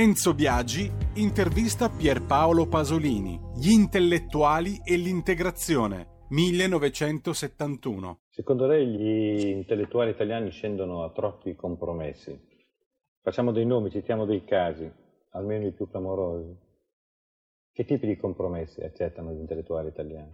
[0.00, 8.20] Enzo Biagi intervista Pierpaolo Pasolini, Gli intellettuali e l'integrazione, 1971.
[8.30, 12.34] Secondo lei gli intellettuali italiani scendono a troppi compromessi?
[13.20, 14.90] Facciamo dei nomi, citiamo dei casi,
[15.32, 16.56] almeno i più clamorosi.
[17.70, 20.32] Che tipi di compromessi accettano gli intellettuali italiani?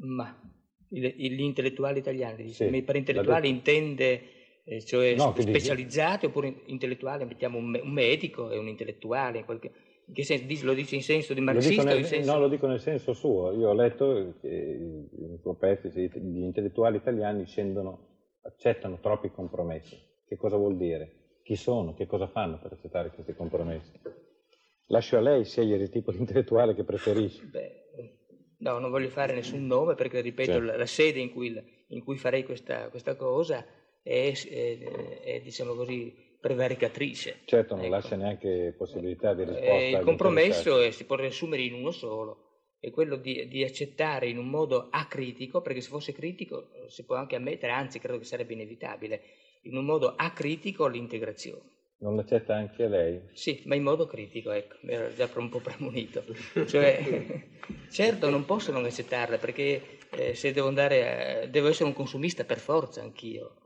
[0.00, 0.38] Ma
[0.86, 4.37] gli intellettuali italiani, sì, per intellettuali intende
[4.68, 6.26] eh, cioè no, specializzati dice...
[6.26, 9.72] oppure intellettuali, mettiamo un, un, medico e un intellettuale, in qualche...
[10.04, 11.84] in che senso, lo dice in senso di marxista?
[11.84, 12.30] Lo nel, senso...
[12.30, 16.98] No, lo dico nel senso suo, io ho letto che in suo pezzo gli intellettuali
[16.98, 19.98] italiani scendono, accettano troppi compromessi.
[20.26, 21.40] Che cosa vuol dire?
[21.42, 21.94] Chi sono?
[21.94, 23.98] Che cosa fanno per accettare questi compromessi?
[24.88, 27.42] Lascio a lei scegliere il tipo di intellettuale che preferisce.
[27.46, 27.72] Beh,
[28.58, 30.66] no, non voglio fare nessun nome perché, ripeto, certo.
[30.66, 33.64] la, la, sede in cui, in cui farei questa, questa cosa
[34.02, 34.78] è, è,
[35.22, 37.40] è, diciamo così, prevaricatrice.
[37.44, 37.94] Certo, non ecco.
[37.94, 39.72] lascia neanche possibilità di risposta.
[39.72, 42.48] Eh, il compromesso si può riassumere in uno solo,
[42.80, 47.16] è quello di, di, accettare in un modo acritico, perché se fosse critico si può
[47.16, 49.20] anche ammettere, anzi credo che sarebbe inevitabile,
[49.62, 51.76] in un modo acritico l'integrazione.
[52.00, 53.20] Non l'accetta anche lei?
[53.32, 56.22] Sì, ma in modo critico, ecco, mi ero già un po' premunito.
[56.64, 57.48] Cioè,
[57.90, 62.44] certo non posso non accettarla perché eh, se devo andare, a, devo essere un consumista
[62.44, 63.56] per forza anch'io,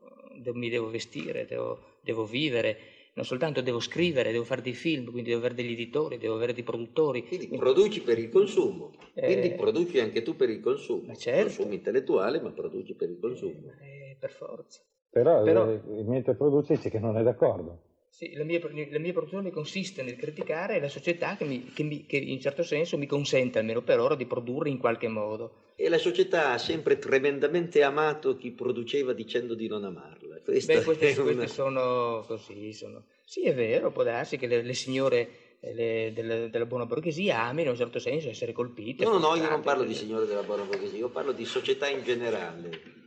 [0.53, 2.77] mi devo vestire, devo, devo, vivere,
[3.15, 6.53] non soltanto devo scrivere, devo fare dei film, quindi devo avere degli editori, devo avere
[6.53, 7.27] dei produttori.
[7.27, 11.15] Quindi produci per il consumo, eh, quindi produci anche tu per il consumo.
[11.15, 11.43] Certo.
[11.43, 13.73] Consumo intellettuale, ma produci per il consumo.
[13.81, 14.81] Eh, per forza.
[15.11, 17.91] Però, Però eh, mentre produce dice che non è d'accordo.
[18.09, 22.05] Sì, la mia, la mia, produzione consiste nel criticare la società che, mi, che, mi,
[22.05, 25.71] che, in certo senso mi consente, almeno per ora, di produrre in qualche modo.
[25.77, 30.22] E la società ha sempre tremendamente amato chi produceva dicendo di non amarla.
[30.45, 31.33] Questa Beh, queste, una...
[31.33, 32.73] queste sono così.
[32.73, 33.05] Sono...
[33.25, 37.43] Sì, è vero, può darsi che le, le signore eh, le, della, della, buona borghesia
[37.43, 39.05] amino in un certo senso essere colpite.
[39.05, 42.03] No, no, io non parlo di signore della buona borghesia, io parlo di società in
[42.03, 43.01] generale.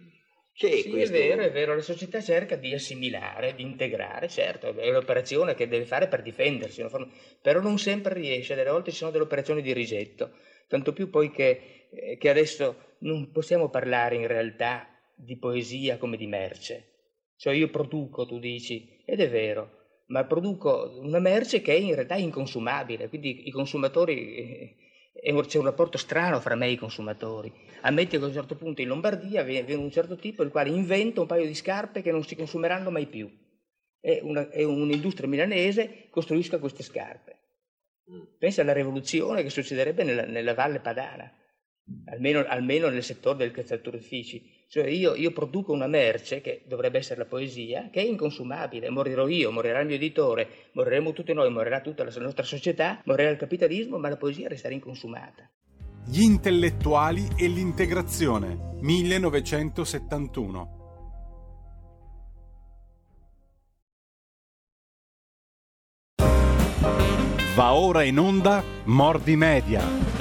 [0.56, 1.14] C'è sì, questo...
[1.14, 5.68] è vero, è vero, la società cerca di assimilare, di integrare, certo, è l'operazione che
[5.68, 6.86] deve fare per difendersi,
[7.42, 10.32] però non sempre riesce, delle volte ci sono delle operazioni di rigetto,
[10.70, 16.16] tanto più poi che, eh, che adesso non possiamo parlare in realtà di poesia come
[16.16, 16.95] di merce,
[17.38, 21.96] cioè io produco, tu dici, ed è vero, ma produco una merce che è in
[21.96, 24.76] realtà inconsumabile, quindi i consumatori eh,
[25.46, 27.52] c'è un rapporto strano fra me e i consumatori.
[27.82, 31.22] Ammetti che a un certo punto in Lombardia viene un certo tipo il quale inventa
[31.22, 33.32] un paio di scarpe che non si consumeranno mai più.
[34.00, 37.40] E, una, e un'industria milanese costruisca queste scarpe.
[38.12, 38.38] Mm.
[38.38, 41.32] Pensa alla rivoluzione che succederebbe nella, nella Valle Padana,
[42.06, 44.55] almeno, almeno, nel settore del calzatorifici.
[44.68, 48.90] Cioè io, io, produco una merce, che dovrebbe essere la poesia, che è inconsumabile.
[48.90, 53.30] Morirò io, morirà il mio editore, moriremo tutti noi, morirà tutta la nostra società, morirà
[53.30, 55.50] il capitalismo, ma la poesia resterà inconsumata.
[56.08, 60.84] Gli intellettuali e l'integrazione, 1971.
[67.56, 70.15] Va ora in onda Mordi Media.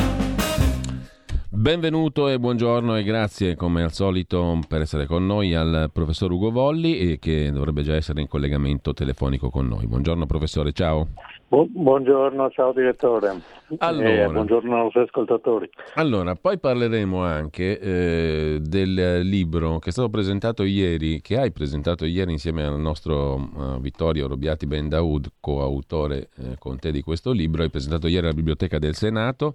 [1.56, 6.50] Benvenuto e buongiorno e grazie come al solito per essere con noi al professor Ugo
[6.50, 9.86] Volli e che dovrebbe già essere in collegamento telefonico con noi.
[9.86, 11.06] Buongiorno professore, ciao.
[11.46, 13.40] Bu- buongiorno, ciao direttore.
[13.78, 15.70] Allora, eh, buongiorno ai nostri ascoltatori.
[15.94, 22.04] Allora, poi parleremo anche eh, del libro che è stato presentato ieri, che hai presentato
[22.04, 27.30] ieri insieme al nostro uh, Vittorio Robiati Ben Daoud, coautore eh, con te di questo
[27.30, 29.54] libro, hai presentato ieri alla Biblioteca del Senato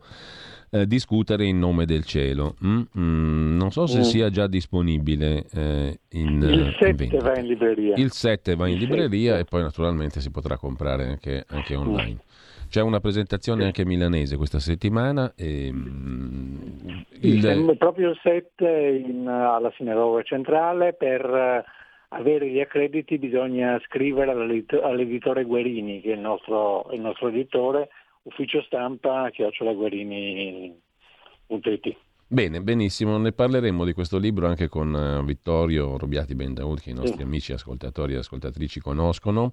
[0.72, 2.56] eh, discutere in nome del cielo.
[2.64, 2.82] Mm?
[2.98, 4.02] Mm, non so se mm.
[4.02, 7.96] sia già disponibile eh, in Il 7 in va in libreria.
[7.98, 9.42] Il 7 va in Il libreria 7.
[9.42, 11.80] e poi naturalmente si potrà comprare anche, anche mm.
[11.80, 12.18] online.
[12.70, 15.34] C'è una presentazione anche milanese questa settimana.
[15.36, 16.58] E, mm,
[17.22, 17.76] il...
[17.80, 21.64] Proprio il 7 in, alla Sinagoga Centrale per eh,
[22.10, 27.90] avere gli accrediti bisogna scrivere all'editore Guerini, che è il nostro, il nostro editore,
[28.26, 31.98] ufficio stampa chiocciolaguerini.it.
[32.32, 36.94] Bene, benissimo, ne parleremo di questo libro anche con uh, Vittorio Robiati Bendaud, che i
[36.94, 37.24] nostri sì.
[37.24, 39.52] amici ascoltatori e ascoltatrici conoscono,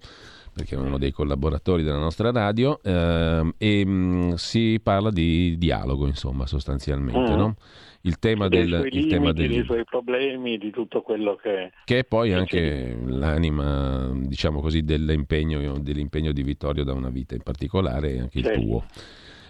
[0.52, 6.06] perché è uno dei collaboratori della nostra radio, uh, e um, si parla di dialogo,
[6.06, 7.38] insomma, sostanzialmente, mm.
[7.38, 7.54] no?
[8.02, 9.48] il tema del, suoi il tema del...
[9.48, 11.72] dei suoi problemi, di tutto quello che...
[11.82, 17.42] Che è poi anche l'anima, diciamo così, dell'impegno, dell'impegno, di Vittorio da una vita in
[17.42, 18.58] particolare e anche certo.
[18.58, 18.84] il tuo.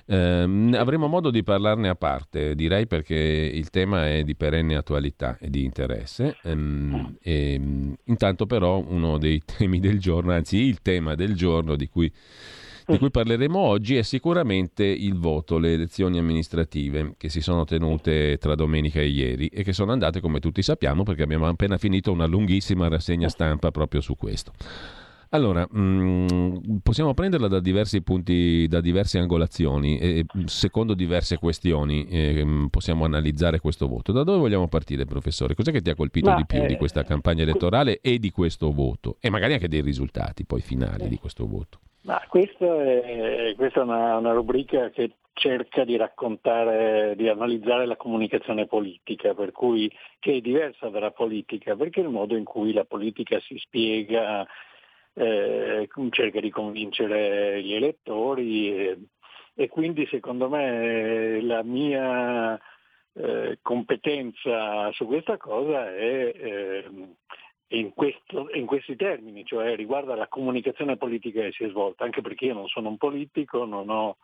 [0.09, 0.17] Eh,
[0.75, 5.51] avremo modo di parlarne a parte, direi perché il tema è di perenne attualità e
[5.51, 6.37] di interesse.
[6.43, 7.61] Ehm, e,
[8.05, 12.13] intanto però uno dei temi del giorno, anzi il tema del giorno di cui
[12.89, 18.39] di cui parleremo oggi è sicuramente il voto, le elezioni amministrative che si sono tenute
[18.39, 22.13] tra domenica e ieri e che sono andate come tutti sappiamo perché abbiamo appena finito
[22.13, 24.53] una lunghissima rassegna stampa proprio su questo.
[25.31, 32.07] Allora, mh, mm, possiamo prenderla da diversi punti, da diverse angolazioni e secondo diverse questioni
[32.07, 34.13] eh, possiamo analizzare questo voto.
[34.13, 35.55] Da dove vogliamo partire, professore?
[35.55, 38.31] Cos'è che ti ha colpito Ma, di più eh, di questa campagna elettorale e di
[38.31, 39.17] questo voto?
[39.21, 41.81] E magari anche dei risultati poi finali eh, di questo voto.
[42.03, 47.97] Ma questo è, questa è una, una rubrica che cerca di raccontare, di analizzare la
[47.97, 52.85] comunicazione politica, per cui, che è diversa dalla politica, perché il modo in cui la
[52.85, 54.47] politica si spiega
[55.19, 58.99] eh, cerca di convincere gli elettori e,
[59.55, 62.61] e quindi secondo me la mia
[63.15, 66.91] eh, competenza su questa cosa è eh,
[67.69, 72.21] in, questo, in, questi termini, cioè riguarda la comunicazione politica che si è svolta, anche
[72.21, 74.19] perché io non sono un politico, non ho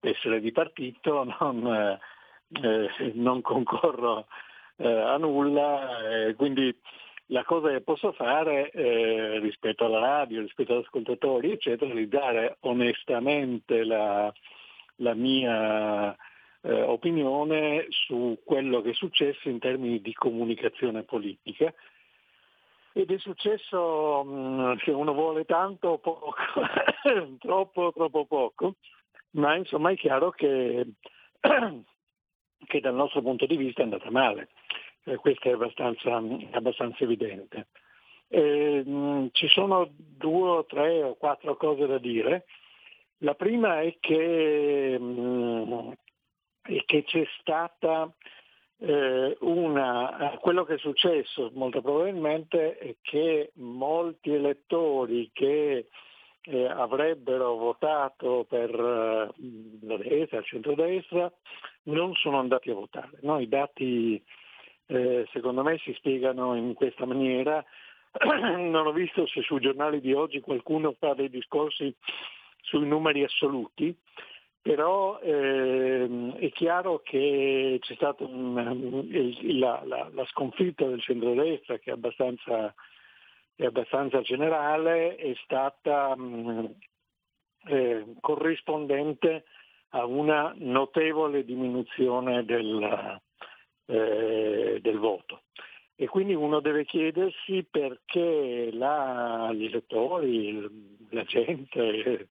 [0.00, 1.98] essere di partito, non,
[2.60, 4.26] eh, non concorro
[4.76, 6.76] eh, a nulla, eh, quindi
[7.28, 12.08] la cosa che posso fare eh, rispetto alla radio, rispetto agli ascoltatori, eccetera, è di
[12.08, 14.32] dare onestamente la,
[14.96, 16.14] la mia
[16.60, 21.72] eh, opinione su quello che è successo in termini di comunicazione politica.
[22.92, 26.34] Ed è successo, se uno vuole tanto o poco,
[27.40, 28.76] troppo, troppo poco,
[29.30, 30.86] ma insomma è chiaro che,
[31.40, 34.50] che dal nostro punto di vista è andata male
[35.04, 36.22] eh, questo è abbastanza,
[36.52, 37.68] abbastanza evidente.
[38.28, 42.46] Eh, ci sono due o tre o quattro cose da dire.
[43.18, 45.92] La prima è che, mh,
[46.62, 48.12] è che c'è stata
[48.78, 55.88] eh, una, quello che è successo molto probabilmente è che molti elettori che
[56.46, 61.32] eh, avrebbero votato per eh, la destra, il centrodestra,
[61.84, 63.18] non sono andati a votare.
[63.22, 63.38] No?
[63.38, 64.22] I dati
[64.86, 67.64] eh, secondo me si spiegano in questa maniera.
[68.56, 71.94] non ho visto se sui giornali di oggi qualcuno fa dei discorsi
[72.60, 73.94] sui numeri assoluti,
[74.62, 81.92] però eh, è chiaro che c'è stata la, la, la, sconfitta del centrodestra che è
[81.92, 82.74] abbastanza,
[83.54, 86.74] è abbastanza generale, è stata mh,
[87.66, 89.44] eh, corrispondente
[89.90, 93.20] a una notevole diminuzione del,
[93.86, 95.42] eh, del voto.
[95.96, 100.68] E quindi uno deve chiedersi perché la, gli elettori,
[101.10, 102.28] la gente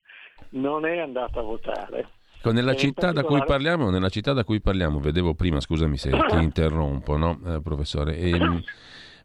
[0.50, 2.10] non è andata a votare.
[2.44, 3.46] Nella città, particolare...
[3.46, 8.18] parliamo, nella città, da cui parliamo, vedevo prima, scusami se ti interrompo, no, eh, professore,
[8.18, 8.62] e, ehm,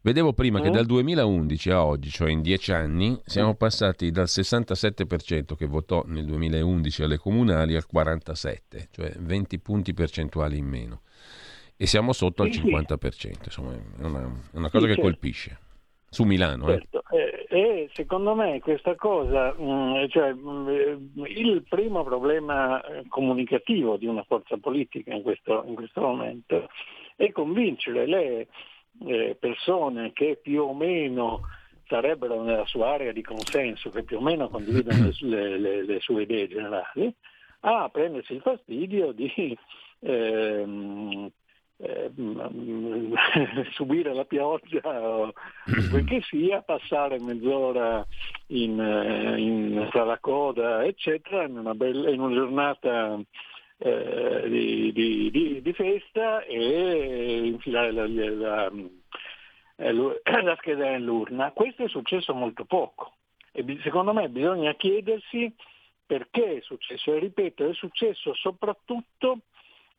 [0.03, 0.73] vedevo prima che mm?
[0.73, 6.27] dal 2011 a oggi, cioè in dieci anni, siamo passati dal 67% che votò nel
[6.27, 11.01] 2011 alle comunali al 47%, cioè 20 punti percentuali in meno
[11.81, 15.01] e siamo sotto al 50%, insomma è una, è una cosa che certo.
[15.03, 15.59] colpisce.
[16.11, 16.69] Su Milano.
[16.69, 16.79] Eh.
[16.79, 17.03] Certo.
[17.11, 17.47] Eh.
[17.51, 23.97] E, secondo me questa cosa, mh, mm, cioè, mh, mm, il primo problema eh, comunicativo
[23.97, 26.69] di una forza politica in questo, in questo momento
[27.15, 28.49] è convincere le
[29.07, 31.43] eh, persone che più o meno
[31.87, 36.23] sarebbero nella sua area di consenso, che più o meno condividono le, le, le sue
[36.23, 37.15] idee generali,
[37.61, 39.57] a prendersi il fastidio di
[40.01, 41.31] ehm,
[41.79, 42.11] eh,
[43.73, 45.33] subire la pioggia o
[45.91, 48.05] quel che sia, passare mezz'ora
[48.49, 53.19] in, eh, in, tra la coda, eccetera, in una, bella, in una giornata
[53.79, 58.73] eh, di, di, di, di, festa e infilare la, la,
[59.77, 59.93] eh,
[60.43, 61.53] la scheda nell'urna.
[61.53, 63.13] Questo è successo molto poco
[63.53, 65.53] e secondo me bisogna chiedersi
[66.05, 69.41] perché è successo e ripeto è successo soprattutto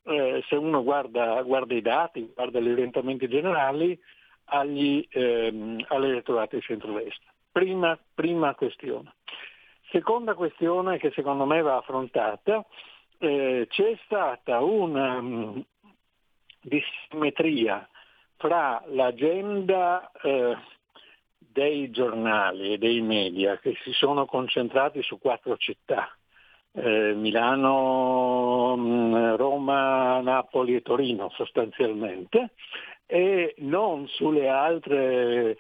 [0.03, 4.00] eh, se uno guarda, guarda, i dati, guarda gli orientamenti generali,
[4.46, 7.32] agli, ehm, all'elettorato di centrodestra.
[7.51, 9.13] Prima, prima questione.
[9.91, 12.65] Seconda questione che secondo me va affrontata,
[13.18, 15.63] eh, c'è stata una um,
[16.62, 17.88] dissimmetria
[18.38, 20.56] fra l'agenda eh,
[21.38, 26.15] dei giornali e dei media che si sono concentrati su quattro città,
[26.74, 32.52] eh, Milano, mm, Roma, Napoli e Torino sostanzialmente.
[33.06, 35.58] E non sulle altre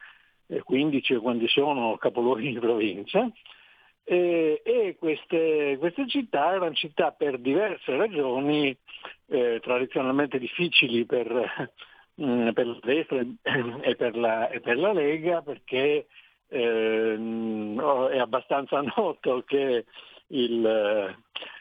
[0.63, 3.29] 15 eh, quando sono capoluoghi di provincia.
[4.03, 8.75] E, e queste, queste, città erano città per diverse ragioni
[9.27, 11.27] eh, tradizionalmente difficili per,
[12.19, 13.19] mm, per, la destra
[13.81, 16.07] e per la, e per la Lega perché
[16.47, 17.17] eh,
[18.11, 19.85] è abbastanza noto che
[20.29, 21.15] il,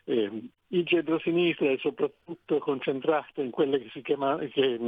[0.04, 4.78] eh, il centro-sinistra è soprattutto concentrato in quelle che, chiama, che,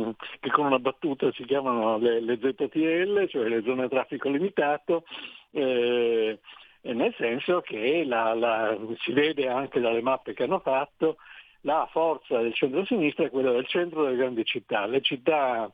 [0.40, 5.04] che con una battuta si chiamano le, le, ZTL, cioè le zone a traffico limitato,
[5.52, 6.38] eh,
[6.82, 11.16] nel senso che la, la, si vede anche dalle mappe che hanno fatto
[11.62, 14.86] la forza del centro-sinistra è quella del centro delle grandi città.
[14.86, 15.70] Le città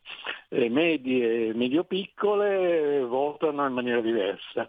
[0.48, 4.68] eh, medie e medio-piccole votano in maniera diversa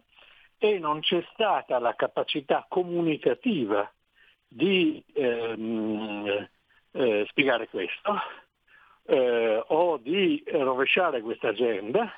[0.58, 3.92] e non c'è stata la capacità comunicativa
[4.48, 6.48] di ehm,
[6.92, 8.16] eh, spiegare questo
[9.06, 12.12] eh, o di rovesciare questa agenda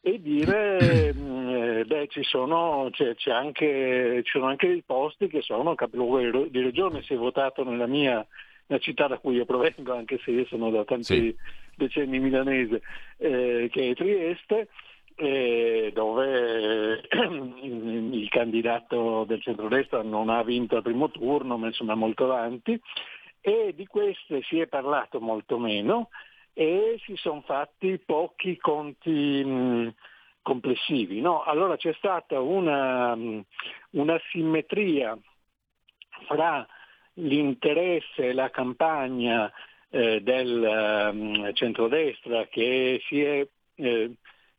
[0.00, 5.28] e dire mm, eh, beh ci sono, c'è, c'è anche, ci sono anche dei posti
[5.28, 8.26] che sono capoluogo di regione, si è votato nella mia
[8.66, 11.36] la città da cui io provengo, anche se io sono da tanti sì.
[11.76, 12.80] decenni milanese,
[13.18, 14.68] eh, che è Trieste,
[15.14, 17.02] dove
[17.62, 22.80] il candidato del centrodestra non ha vinto al primo turno, ma insomma molto avanti,
[23.40, 26.08] e di queste si è parlato molto meno
[26.54, 29.94] e si sono fatti pochi conti mh,
[30.42, 31.20] complessivi.
[31.20, 31.42] No?
[31.42, 33.16] Allora c'è stata una,
[33.90, 35.18] una simmetria
[36.26, 36.66] fra
[37.14, 39.50] l'interesse e la campagna
[39.90, 44.10] eh, del um, centrodestra che si, è, eh,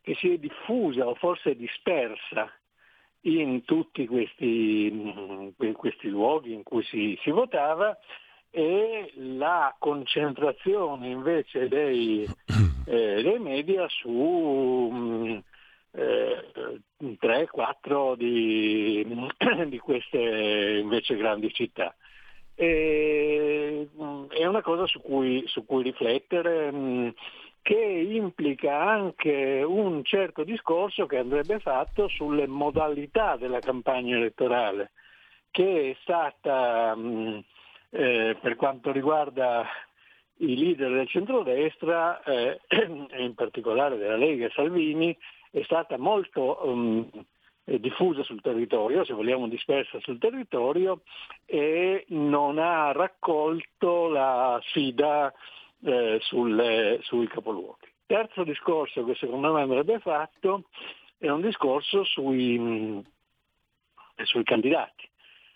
[0.04, 2.52] che si, è, diffusa o forse dispersa
[3.22, 7.98] in tutti questi, mh, questi luoghi in cui si, si, votava
[8.50, 12.28] e la concentrazione invece dei,
[12.86, 15.44] eh, dei media su mh,
[15.92, 19.08] eh, 3-4 di,
[19.70, 21.96] di queste invece grandi città.
[22.56, 27.10] E, mm, è una cosa su cui, su cui riflettere mm,
[27.64, 34.92] che implica anche un certo discorso che andrebbe fatto sulle modalità della campagna elettorale,
[35.50, 37.40] che è stata, mm,
[37.92, 39.66] eh, per quanto riguarda
[40.38, 42.60] i leader del centrodestra, eh,
[43.18, 45.18] in particolare della Lega e Salvini,
[45.50, 47.10] è stata molto um,
[47.64, 51.04] diffusa sul territorio, se vogliamo dispersa sul territorio,
[51.46, 55.34] e non ha raccolto la sfida
[55.84, 57.92] eh, sulle, sui capoluoghi.
[58.06, 60.66] Terzo discorso che secondo me andrebbe fatto
[61.18, 63.00] è un discorso sui, mm,
[64.24, 65.10] sui candidati.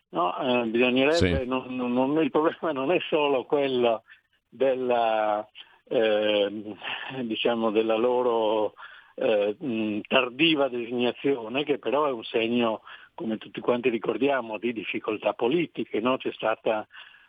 [0.09, 0.37] No?
[0.37, 1.45] Eh, bisognerebbe, sì.
[1.45, 4.03] non, non, il problema non è solo quello
[4.47, 5.45] della,
[5.89, 6.75] eh,
[7.23, 8.73] diciamo della loro
[9.15, 12.81] eh, tardiva designazione, che però è un segno,
[13.13, 15.99] come tutti quanti ricordiamo, di difficoltà politiche.
[15.99, 16.17] No?
[16.17, 16.87] C'è stato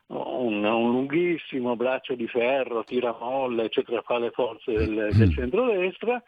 [0.09, 6.23] un, un, lunghissimo braccio di ferro, tiramolle, eccetera, fra le forze del, del centrodestra,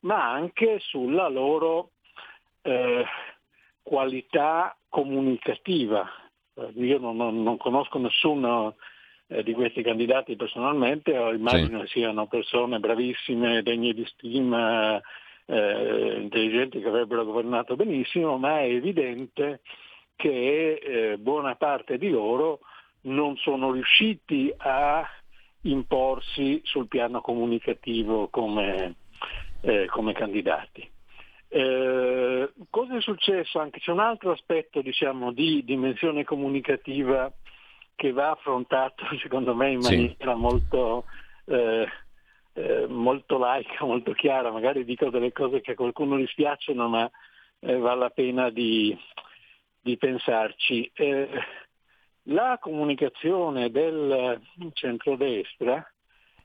[0.00, 1.90] ma anche sulla loro
[2.62, 3.04] eh,
[3.82, 6.08] qualità comunicativa.
[6.74, 8.76] Io non, non, non conosco nessuno
[9.26, 11.98] eh, di questi candidati personalmente, immagino sì.
[11.98, 15.00] siano persone bravissime, degne di stima,
[15.46, 19.60] eh, intelligenti che avrebbero governato benissimo, ma è evidente
[20.16, 22.60] che eh, buona parte di loro
[23.04, 25.06] non sono riusciti a
[25.62, 28.94] imporsi sul piano comunicativo come,
[29.60, 30.90] eh, come candidati.
[31.48, 33.60] Eh, cosa è successo?
[33.60, 37.32] Anche c'è un altro aspetto diciamo, di dimensione comunicativa
[37.94, 40.40] che va affrontato secondo me in maniera sì.
[40.40, 41.04] molto,
[41.46, 41.86] eh,
[42.54, 47.08] eh, molto laica, molto chiara, magari dico delle cose che a qualcuno dispiacciono ma
[47.60, 48.96] eh, vale la pena di,
[49.80, 50.90] di pensarci.
[52.28, 54.40] La comunicazione del
[54.72, 55.86] centrodestra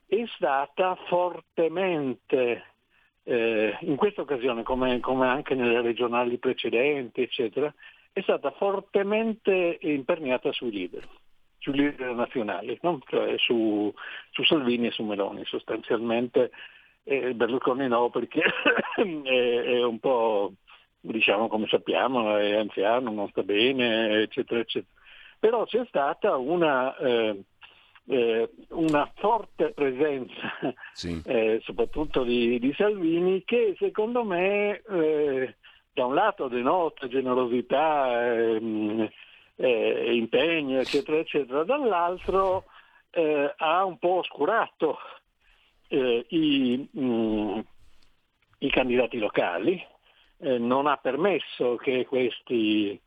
[0.06, 2.64] è stata fortemente,
[3.22, 7.72] eh, in questa occasione come, come anche nelle regionali precedenti, eccetera,
[8.12, 11.08] è stata fortemente imperniata sui leader
[11.60, 13.00] sui leader nazionali, no?
[13.06, 13.92] cioè su,
[14.30, 16.50] su, Salvini e su Meloni sostanzialmente.
[17.02, 18.40] Eh, Berlusconi no perché
[18.96, 20.54] è, è, un po',
[21.00, 24.99] diciamo come sappiamo, è anziano, non sta bene, eccetera, eccetera.
[25.40, 27.44] Però c'è stata una, eh,
[28.08, 30.52] eh, una forte presenza,
[30.92, 31.20] sì.
[31.24, 35.56] Eh, soprattutto di, di, Salvini, che secondo me eh,
[35.94, 39.08] da un lato denota generosità ehm,
[39.56, 42.64] eh, impegno, eccetera, eccetera, dall'altro
[43.12, 44.98] eh, ha un po' oscurato
[45.88, 47.58] i, mh, mm,
[48.58, 49.82] i, candidati locali,
[50.36, 53.00] non ha permesso che questi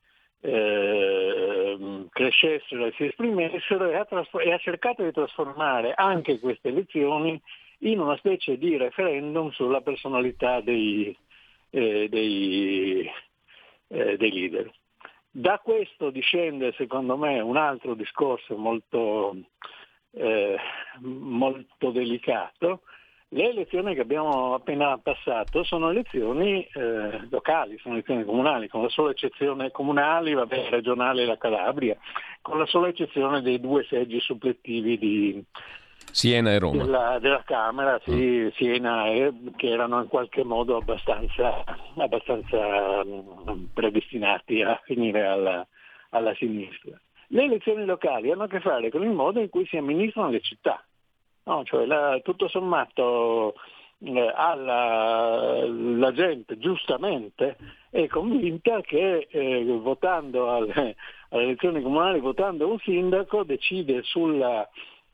[0.45, 6.67] eh, crescessero e si esprimessero e ha, trasfor- e ha cercato di trasformare anche queste
[6.67, 7.41] elezioni
[7.79, 11.15] in una specie di referendum sulla personalità dei,
[11.69, 13.09] eh, dei,
[13.87, 14.71] dei leader.
[15.35, 19.35] Da questo discende secondo me un altro discorso molto,
[20.11, 20.57] eh,
[20.99, 22.81] molto delicato.
[23.33, 28.89] Le elezioni che abbiamo appena passato sono elezioni eh, locali, sono elezioni comunali, con la
[28.89, 31.97] sola eccezione comunali, vabbè, regionali la Calabria,
[32.41, 35.43] con la sola eccezione dei due seggi supplettivi di,
[36.11, 36.83] Siena e Roma.
[36.83, 38.47] Della, della Camera, sì, mm.
[38.49, 41.63] Siena e, che erano in qualche modo abbastanza,
[41.97, 45.65] abbastanza mm, predestinati a finire alla,
[46.09, 46.99] alla sinistra.
[47.29, 50.41] Le elezioni locali hanno a che fare con il modo in cui si amministrano le
[50.41, 50.83] città.
[51.45, 51.63] No?
[51.63, 53.55] Cioè la, tutto sommato
[53.99, 57.57] eh, alla, la gente giustamente
[57.89, 60.95] è convinta che eh, votando alle,
[61.29, 64.67] alle elezioni comunali, votando un sindaco, decide sulla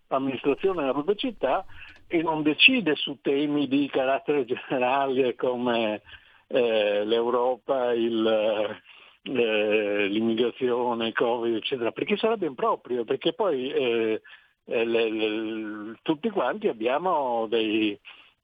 [0.07, 1.65] amministrazione della propria città
[2.07, 6.01] e non decide su temi di carattere generale come
[6.47, 8.81] eh, l'Europa, il,
[9.21, 14.21] eh, l'immigrazione, il Covid, eccetera, perché sarebbe improprio, perché poi eh,
[14.69, 17.99] eh le, le, tutti quanti abbiamo dei,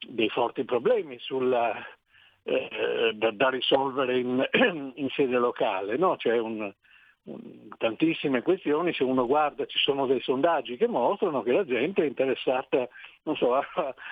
[0.08, 1.74] dei forti problemi sulla,
[2.44, 4.48] eh, da, da, risolvere in,
[4.96, 6.16] in sede locale, no?
[6.16, 6.74] C'è un,
[7.78, 12.06] tantissime questioni, se uno guarda ci sono dei sondaggi che mostrano che la gente è
[12.06, 12.88] interessata,
[13.24, 13.66] non so, a,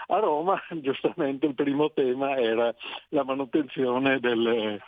[0.08, 2.74] a Roma giustamente il primo tema era
[3.10, 4.82] la manutenzione delle,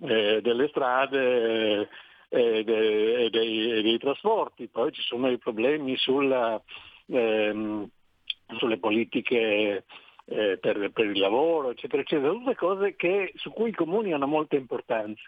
[0.00, 1.88] eh, delle strade
[2.32, 6.62] e dei, dei, trasporti, poi ci sono i problemi sulla,
[7.08, 7.88] ehm,
[8.56, 9.84] sulle politiche
[10.26, 14.28] eh, per, per, il lavoro, eccetera, eccetera, tutte cose che, su cui i comuni hanno
[14.28, 15.22] molta importanza.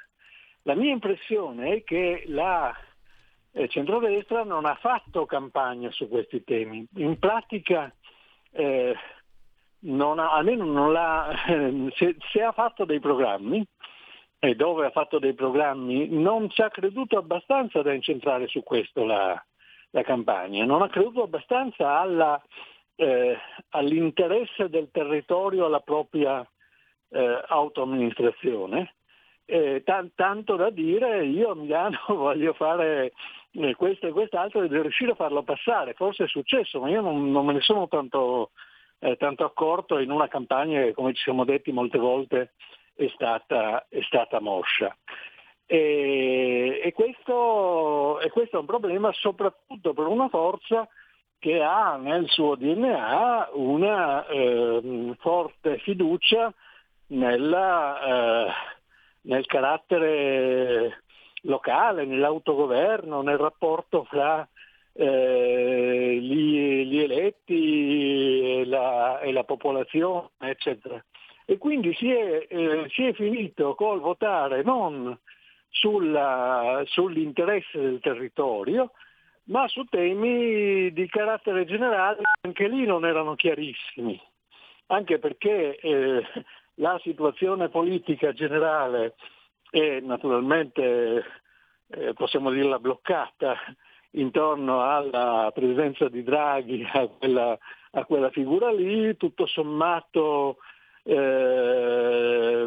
[0.62, 2.72] La mia impressione è che la
[3.50, 6.86] eh, centrodestra non ha fatto campagna su questi temi.
[6.96, 7.92] In pratica,
[8.52, 8.94] eh,
[9.80, 13.66] non ha, almeno non l'ha, eh, se, se, ha fatto dei programmi,
[14.44, 19.04] e dove ha fatto dei programmi, non ci ha creduto abbastanza da incentrare su questo
[19.04, 19.40] la,
[19.90, 22.42] la campagna, non ha creduto abbastanza alla,
[22.96, 23.36] eh,
[23.68, 26.44] all'interesse del territorio alla propria
[27.10, 28.94] eh, autoamministrazione.
[29.44, 33.12] Eh, t- tanto da dire io a Milano voglio fare
[33.52, 35.94] eh, questo e quest'altro e di riuscire a farlo passare.
[35.94, 38.50] Forse è successo, ma io non, non me ne sono tanto,
[38.98, 42.54] eh, tanto, accorto in una campagna che, come ci siamo detti molte volte,
[42.94, 44.96] è stata, è stata moscia.
[45.66, 50.86] E, e, questo, e, questo, è un problema soprattutto per una forza
[51.38, 56.52] che ha nel suo DNA una eh, forte fiducia
[57.06, 58.52] nella eh,
[59.22, 61.02] nel carattere
[61.42, 64.46] locale, nell'autogoverno, nel rapporto fra
[64.94, 71.02] eh, gli, gli, eletti e la, e la, popolazione, eccetera.
[71.52, 75.14] E quindi si è, eh, si è finito col votare non
[75.68, 78.92] sulla, sull'interesse del territorio,
[79.48, 84.18] ma su temi di carattere generale, anche lì non erano chiarissimi,
[84.86, 86.22] anche perché eh,
[86.76, 89.14] la situazione politica generale
[89.68, 91.22] è naturalmente,
[91.88, 93.58] eh, possiamo dirla, bloccata
[94.12, 97.58] intorno alla presenza di Draghi, a quella,
[97.90, 100.56] a quella figura lì, tutto sommato
[101.04, 102.66] eh,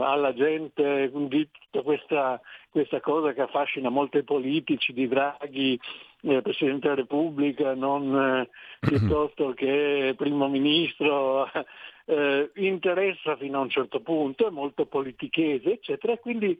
[0.00, 2.40] alla gente di tutta questa,
[2.70, 5.78] questa, cosa che affascina molti politici di Draghi,
[6.22, 8.48] eh, Presidente della Repubblica, non eh,
[8.80, 11.48] piuttosto che Primo Ministro,
[12.06, 16.58] eh, interessa fino a un certo punto, è molto politichese, eccetera, quindi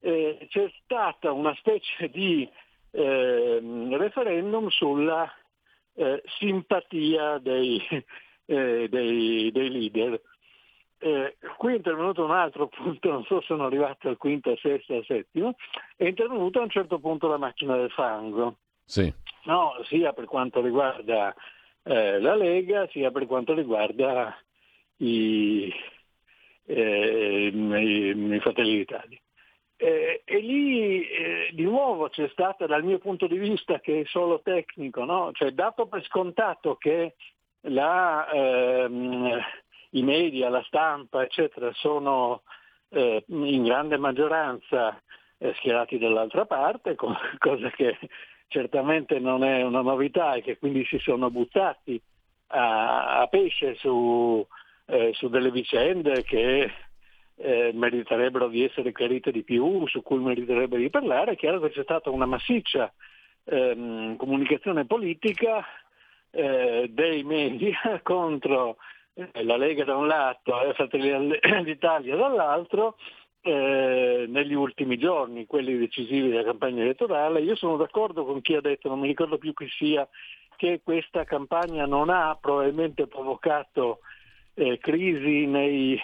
[0.00, 2.48] eh, c'è stata una specie di
[2.92, 5.30] eh, referendum sulla
[5.94, 7.82] eh, simpatia dei,
[8.46, 10.20] eh, dei, dei leader.
[10.98, 14.58] Eh, qui è intervenuto un altro punto, non so se sono arrivato al quinto, al
[14.58, 15.54] sesto, al settimo,
[15.96, 18.56] è intervenuta a un certo punto la macchina del fango.
[18.84, 19.12] Sì.
[19.44, 21.34] No, sia per quanto riguarda
[21.82, 24.36] eh, la Lega, sia per quanto riguarda
[24.98, 25.72] i,
[26.64, 29.18] eh, i, i Fratelli d'Italia.
[29.78, 34.04] Eh, e lì eh, di nuovo c'è stata dal mio punto di vista che è
[34.06, 35.30] solo tecnico, no?
[35.34, 37.16] cioè dato per scontato che
[37.68, 39.38] la, ehm,
[39.90, 42.42] i media, la stampa, eccetera, sono
[42.90, 45.00] eh, in grande maggioranza
[45.38, 46.94] eh, schierati dall'altra parte,
[47.38, 47.98] cosa che
[48.48, 52.00] certamente non è una novità e che quindi si sono buttati
[52.48, 54.46] a, a pesce su,
[54.86, 56.70] eh, su delle vicende che
[57.38, 61.70] eh, meriterebbero di essere chiarite di più, su cui meriterebbe di parlare, è chiaro che
[61.70, 62.92] c'è stata una massiccia
[63.44, 65.64] ehm, comunicazione politica
[66.30, 68.76] eh, dei media contro
[69.16, 72.96] la Lega da un lato e Fratelli d'Italia dall'altro,
[73.40, 77.40] eh, negli ultimi giorni, quelli decisivi della campagna elettorale.
[77.40, 80.06] Io sono d'accordo con chi ha detto, non mi ricordo più chi sia,
[80.56, 84.00] che questa campagna non ha probabilmente provocato
[84.54, 86.00] eh, crisi nei,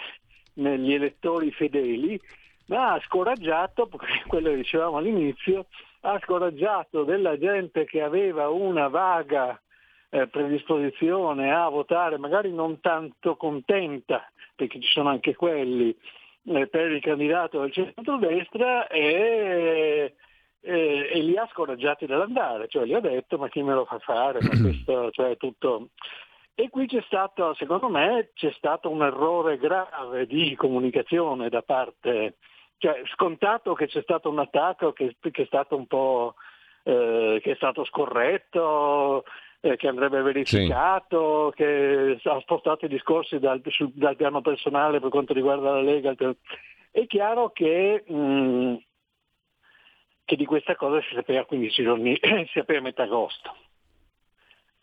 [0.55, 2.19] negli elettori fedeli,
[2.67, 3.89] ma ha scoraggiato,
[4.27, 5.67] quello che dicevamo all'inizio,
[6.01, 9.59] ha scoraggiato della gente che aveva una vaga
[10.13, 15.89] eh, predisposizione a votare, magari non tanto contenta, perché ci sono anche quelli,
[16.45, 20.13] eh, per il candidato del centro-destra e,
[20.61, 23.97] e, e, li ha scoraggiati dall'andare, cioè gli ha detto ma chi me lo fa
[23.97, 25.89] fare, ma questo cioè, tutto...
[26.53, 32.35] E qui c'è stato, secondo me, c'è stato un errore grave di comunicazione da parte,
[32.77, 36.35] cioè scontato che c'è stato un attacco che, che è stato un po'
[36.83, 39.23] eh, che è stato scorretto,
[39.65, 41.63] eh, che andrebbe verificato, sì.
[41.63, 46.13] che ha spostato i discorsi dal, su, dal, piano personale per quanto riguarda la Lega.
[46.91, 48.75] È chiaro che, mh, mm,
[50.25, 53.55] che di questa cosa si sapeva 15 giorni, si sapeva a metà agosto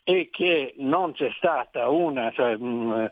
[0.03, 3.05] e che non c'è stata una, cioè, mh, mm,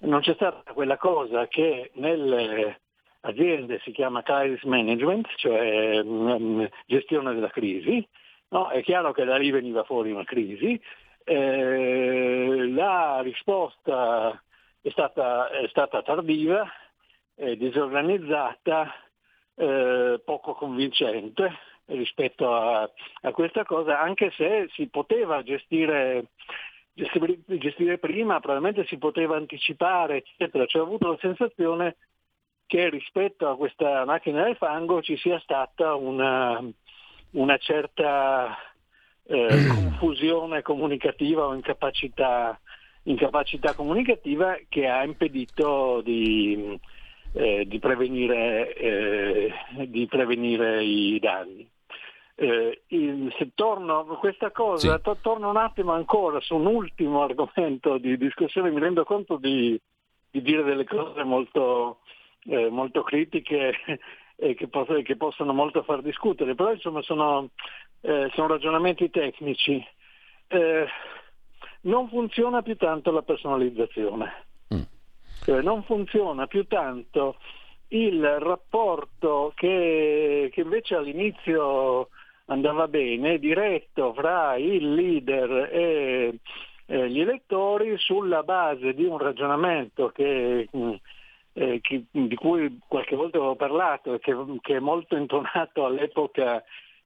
[0.00, 2.82] non c'è stata quella cosa che nelle
[3.20, 8.06] aziende si chiama crisis management, cioè mh, mm, gestione della crisi,
[8.54, 10.80] No, è chiaro che da lì veniva fuori una crisi,
[11.24, 14.42] eh, la risposta
[14.80, 16.66] è stata, è stata tardiva,
[17.36, 18.92] eh, disorganizzata,
[19.56, 21.50] eh, poco convincente
[21.86, 22.90] rispetto a,
[23.22, 26.26] a, questa cosa, anche se si poteva gestire,
[26.92, 30.66] gestire, gestire, prima, probabilmente si poteva anticipare, eccetera.
[30.66, 31.96] Cioè, ho avuto la sensazione
[32.66, 36.62] che rispetto a questa macchina del fango ci sia stata una,
[37.32, 38.56] una certa
[39.26, 42.58] eh, confusione comunicativa o incapacità,
[43.04, 46.78] incapacità, comunicativa che ha impedito di,
[47.32, 49.52] eh, di, prevenire, eh,
[49.86, 51.68] di prevenire, i danni.
[52.36, 55.02] Eh, il, se torno questa cosa, sì.
[55.02, 59.80] to, torno un attimo ancora su un ultimo argomento di discussione, mi rendo conto di,
[60.30, 62.00] di dire delle cose molto,
[62.46, 63.72] eh, molto critiche
[64.36, 67.50] e che, poss- che, possono molto far discutere, però insomma sono,
[68.00, 69.84] eh, sono ragionamenti tecnici.
[70.48, 70.86] Eh,
[71.82, 74.44] non funziona più tanto la personalizzazione,
[74.74, 74.80] mm.
[75.46, 77.36] eh, non funziona più tanto
[77.88, 82.08] il rapporto che, che invece all'inizio
[82.46, 86.38] andava bene, diretto fra il leader e
[86.86, 90.92] eh, gli elettori sulla base di un ragionamento che mm,
[91.54, 96.62] eh, che, di cui qualche volta avevo parlato e che, che, è molto intonato all'epoca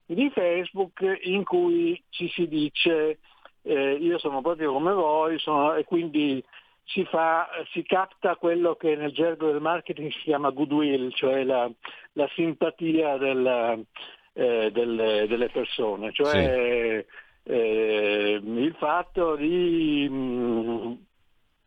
[0.06, 3.18] di Facebook, in cui ci si dice
[3.62, 6.42] eh, io sono proprio come voi sono, e quindi
[6.84, 11.70] si, fa, si, capta quello che nel gergo del marketing si chiama goodwill, cioè la,
[12.12, 13.84] la simpatia del,
[14.32, 17.04] eh, delle, delle, persone, cioè
[17.44, 17.52] sì.
[17.52, 20.92] eh, il fatto di mh, mm,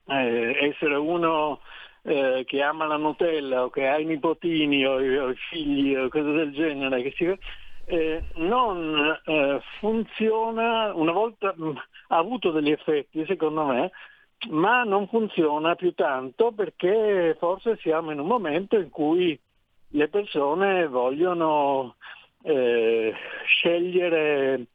[0.07, 1.59] eh, essere uno
[2.03, 6.31] eh, che ama la Nutella o che ha i nipotini o, i figli o cose
[6.31, 7.37] del genere, che si,
[7.85, 11.75] eh, non eh, funziona, una volta mh, mm,
[12.09, 13.91] ha avuto degli effetti secondo me,
[14.49, 19.39] ma non funziona più tanto perché forse siamo in un momento in cui
[19.89, 21.95] le persone vogliono
[22.43, 23.13] eh,
[23.45, 24.67] scegliere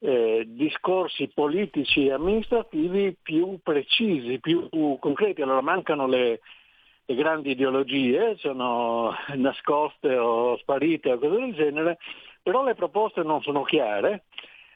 [0.00, 5.42] eh, discorsi politici e amministrativi più precisi, più concreti.
[5.42, 6.40] Allora mancano le,
[7.06, 11.98] le grandi ideologie sono nascoste o sparite o cose del genere,
[12.42, 14.24] però le proposte non sono chiare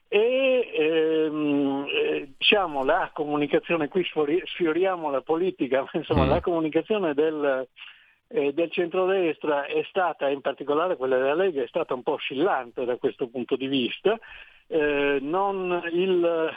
[0.09, 4.07] e ehm, eh, diciamo la comunicazione, qui
[4.45, 6.29] sfioriamo la politica, ma insomma mm.
[6.29, 7.69] la comunicazione del,
[8.29, 12.87] eh, del centrodestra è stata, in particolare quella della Lega, è stata un po' oscillante
[12.87, 14.19] da questo punto di vista.
[14.67, 16.57] Eh, non il,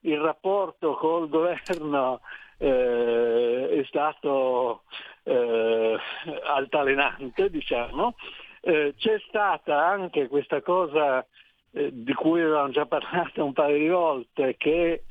[0.00, 2.20] il rapporto col governo
[2.64, 4.84] eh, è stato
[5.24, 5.96] eh,
[6.44, 8.14] altalenante, diciamo.
[8.62, 11.26] Eh, c'è stata anche questa cosa
[11.72, 15.04] eh, di cui avevamo già parlato un paio di volte, che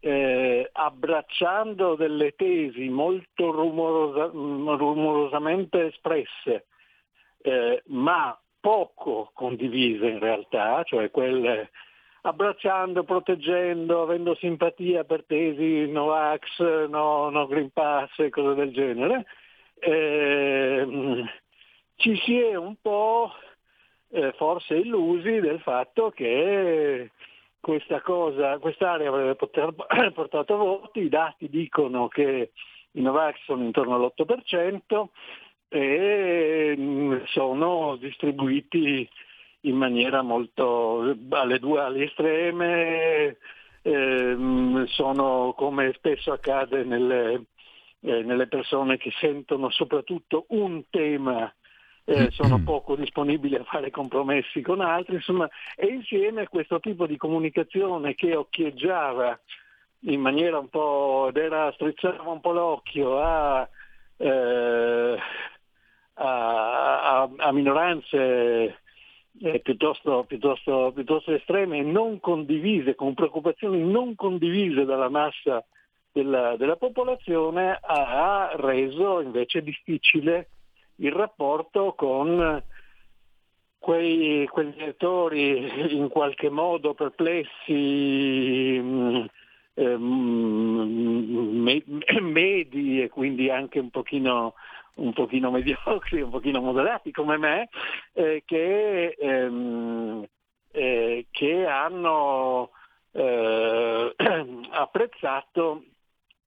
[0.00, 6.66] eh, abbracciando delle tesi molto rumorosa, rumorosamente espresse,
[7.42, 11.70] eh, ma poco condivise in realtà, cioè quelle
[12.28, 19.26] abbracciando, proteggendo, avendo simpatia per tesi Novax, no, no Green Pass e cose del genere,
[19.78, 21.24] eh,
[21.96, 23.30] ci si è un po'
[24.10, 27.10] eh, forse illusi del fatto che
[27.60, 29.36] questa cosa, quest'area avrebbe
[30.12, 32.52] portato voti, i dati dicono che
[32.92, 35.08] i Novax sono intorno all'8%,
[35.68, 39.08] e mm, sono distribuiti
[39.66, 43.36] in maniera molto alle due alle estreme,
[43.82, 44.36] eh,
[44.86, 47.44] sono come spesso accade nelle,
[48.00, 51.52] eh, nelle, persone che sentono soprattutto un tema,
[52.04, 57.16] eh, sono poco disponibili a fare compromessi con altri, insomma, e insieme questo tipo di
[57.16, 59.38] comunicazione che occhieggiava
[60.00, 63.68] in maniera un po' era, strizzava un po' l'occhio a,
[64.18, 65.18] eh,
[66.14, 68.78] a, a, a minoranze
[69.40, 75.64] eh, piuttosto, piuttosto, piuttosto, estreme e non condivise, con preoccupazioni non condivise dalla massa
[76.12, 80.48] della, della popolazione, ha reso invece difficile
[80.96, 82.62] il rapporto con
[83.78, 89.28] quei, quegli elettori in qualche modo perplessi, mh,
[89.78, 94.54] mm, eh, medi e quindi anche un pochino
[94.96, 97.68] un pochino mediocri, un pochino moderati come me,
[98.12, 100.24] eh, che, ehm,
[100.72, 102.70] eh, che, hanno
[103.12, 104.14] eh,
[104.70, 105.84] apprezzato,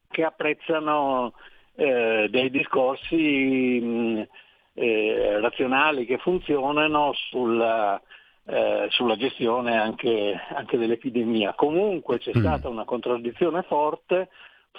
[0.09, 1.33] che apprezzano
[1.75, 4.27] eh, dei discorsi mh,
[4.73, 8.01] eh, razionali che funzionano sulla,
[8.45, 11.53] eh, sulla gestione anche, anche, dell'epidemia.
[11.53, 12.39] Comunque c'è mm.
[12.39, 14.29] stata una contraddizione forte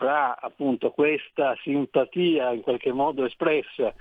[0.01, 3.93] fra appunto questa simpatia in qualche modo espressa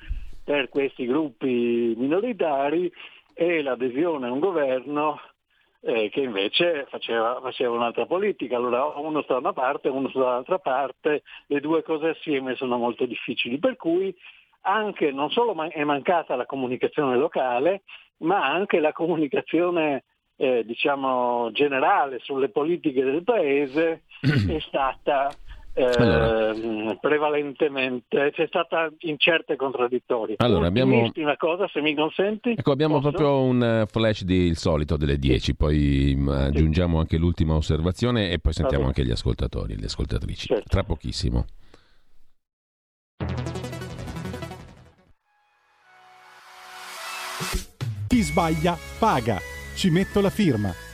[0.42, 2.90] per questi gruppi minoritari
[3.34, 5.20] e l'adesione a un governo
[5.82, 8.56] eh, che invece faceva, faceva, un'altra politica.
[8.56, 12.78] Allora uno sta da una parte, uno sta dall'altra parte, le due cose assieme sono
[12.78, 14.16] molto difficili, per cui
[14.62, 17.82] anche non solo è mancata la comunicazione locale,
[18.20, 20.06] ma anche la comunicazione
[20.38, 24.04] eh, diciamo generale sulle politiche del paese
[24.48, 25.30] è stata
[25.84, 26.50] allora.
[26.50, 30.36] Ehm, prevalentemente c'è stata incerte e contraddittorie.
[30.40, 31.10] Allora, abbiamo...
[31.16, 32.56] una cosa, se mi consenti.
[32.58, 33.12] Ecco, abbiamo posso?
[33.12, 36.30] proprio un eh, flash di il solito delle 10, poi sì.
[36.30, 40.48] aggiungiamo anche l'ultima osservazione e poi sentiamo anche gli ascoltatori, le ascoltatrici.
[40.48, 40.68] Certo.
[40.68, 41.46] Tra pochissimo.
[48.08, 49.38] Chi sbaglia paga.
[49.76, 50.89] Ci metto la firma.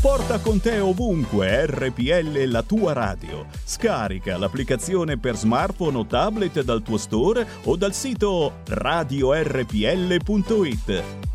[0.00, 3.44] Porta con te ovunque RPL la tua radio.
[3.52, 9.74] Scarica l'applicazione per smartphone o tablet dal tuo store o dal sito radiorpl.it.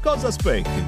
[0.01, 0.83] Cosa aspetti?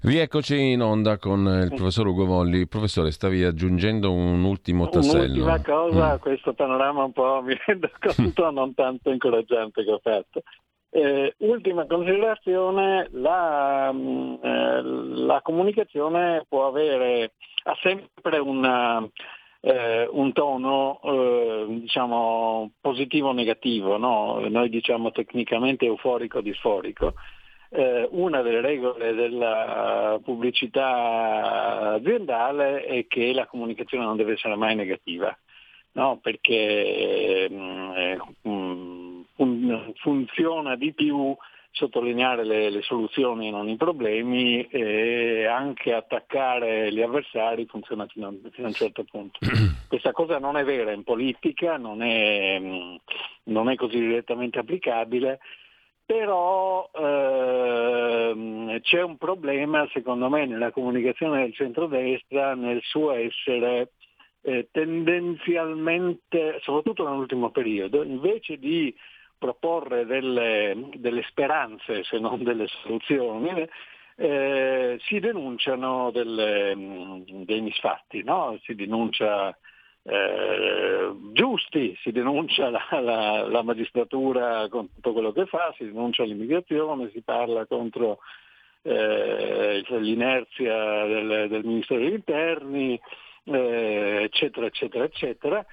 [0.00, 2.66] Rieccoci in onda con il professor Ugo Volli.
[2.66, 5.44] Professore, stavi aggiungendo un ultimo tassello.
[5.44, 6.18] Un'ultima cosa, mm.
[6.18, 10.42] questo panorama un po' mi rendo conto non tanto incoraggiante che ho fatto.
[10.92, 19.08] Eh, ultima considerazione, la, mm, eh, la, comunicazione può avere, ha sempre una,
[19.60, 24.40] eh, un tono eh, diciamo positivo o negativo, no?
[24.48, 27.14] noi diciamo tecnicamente euforico disforico.
[27.72, 34.74] Eh, una delle regole della pubblicità aziendale è che la comunicazione non deve essere mai
[34.74, 35.32] negativa,
[35.92, 36.18] no?
[36.20, 38.99] perché mh, mm,
[39.44, 41.36] mh, funziona di più
[41.72, 48.26] sottolineare le, le, soluzioni e non i problemi e anche attaccare gli avversari funziona fino
[48.26, 49.38] a, fino a un certo punto.
[49.88, 52.60] Questa cosa non è vera in politica, non è,
[53.44, 55.38] non è così direttamente applicabile,
[56.04, 63.92] però ehm, c'è un problema secondo me nella comunicazione del centrodestra nel suo essere
[64.42, 68.92] eh, tendenzialmente, soprattutto nell'ultimo periodo, invece di
[69.40, 73.66] proporre delle, delle speranze se non delle soluzioni,
[74.16, 78.58] eh, si denunciano delle, dei misfatti, no?
[78.62, 79.56] si denuncia
[80.02, 86.24] eh, giusti, si denuncia la, la, la, magistratura con tutto quello che fa, si denuncia
[86.24, 88.18] l'immigrazione, si parla contro
[88.82, 93.00] eh, l'inerzia del, del Ministero degli Interni,
[93.44, 95.66] eh, eccetera, eccetera, eccetera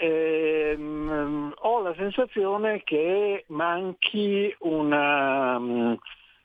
[0.00, 5.60] ehm, ho la sensazione che manchi, una,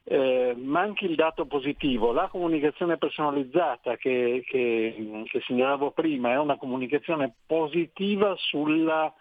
[0.04, 2.12] eh, manchi il dato positivo.
[2.12, 9.14] La comunicazione personalizzata che, che, che segnalavo prima è una comunicazione positiva sulla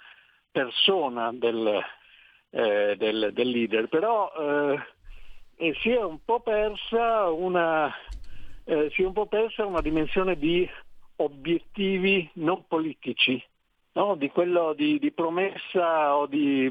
[0.51, 1.81] persona del,
[2.51, 4.33] eh, del, del leader, però
[5.57, 7.93] eh, si è una,
[8.65, 10.69] eh, si è un po' persa una dimensione di
[11.17, 13.41] obiettivi non politici
[13.95, 14.15] no?
[14.15, 16.67] di, quello, di, di, promessa o di,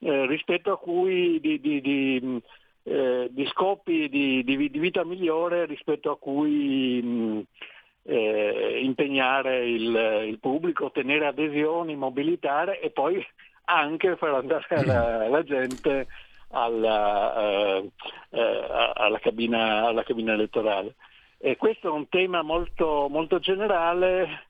[0.00, 2.42] eh, rispetto a cui di, di
[2.84, 7.42] eh, scopi di, vita migliore rispetto a cui mh,
[8.04, 13.24] eh, impegnare il, il, pubblico, ottenere adesioni, mobilitare e poi
[13.64, 16.06] anche far andare la, la gente
[16.50, 17.84] alla, uh,
[18.30, 18.38] uh,
[18.94, 20.94] alla, cabina, alla, cabina, elettorale.
[21.36, 24.47] E questo è un tema molto, molto generale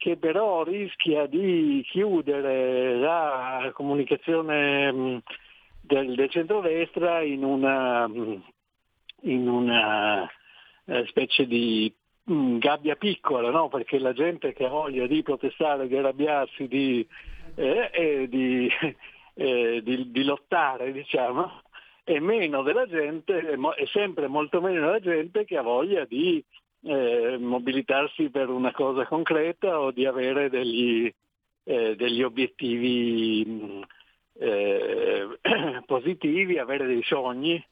[0.00, 5.16] che però rischia di chiudere la comunicazione mm,
[5.82, 8.34] del, del centrodestra in una, mm,
[9.24, 10.26] in una
[10.86, 11.94] eh, specie di
[12.32, 13.68] mm, gabbia piccola, no?
[13.68, 17.06] perché la gente che ha voglia di protestare, di arrabbiarsi, di,
[17.56, 18.70] eh, eh, di,
[19.34, 21.60] eh, di, di lottare, diciamo,
[22.04, 22.18] è
[22.86, 26.42] gente, è sempre molto meno della gente che ha voglia di
[26.82, 31.12] eh, mobilitarsi per una cosa concreta o di avere degli,
[31.64, 33.82] eh, degli obiettivi mm,
[34.38, 35.38] eh,
[35.86, 37.62] positivi, avere dei sogni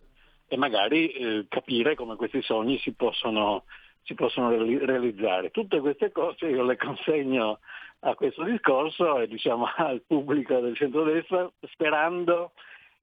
[0.46, 3.64] e magari eh, capire come questi sogni si possono,
[4.02, 5.50] si possono realizzare.
[5.50, 7.60] Tutte queste cose io le consegno
[8.00, 12.52] a questo discorso e diciamo al pubblico del centrodestra sperando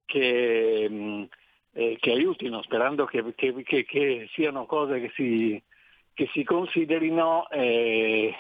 [0.06, 1.24] che, mm,
[1.74, 5.62] eh, che aiutino, sperando che, che, che, siano cose che si,
[6.16, 8.34] che si considerino eh,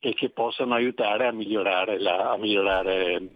[0.00, 3.28] e che possano aiutare a migliorare, la, a migliorare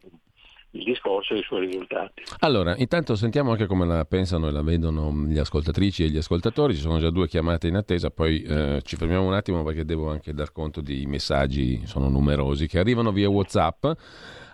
[0.72, 2.22] il discorso e i suoi risultati.
[2.40, 6.74] Allora, intanto sentiamo anche come la pensano e la vedono gli ascoltatrici e gli ascoltatori,
[6.74, 10.10] ci sono già due chiamate in attesa, poi eh, ci fermiamo un attimo perché devo
[10.10, 13.86] anche dar conto di messaggi, sono numerosi, che arrivano via Whatsapp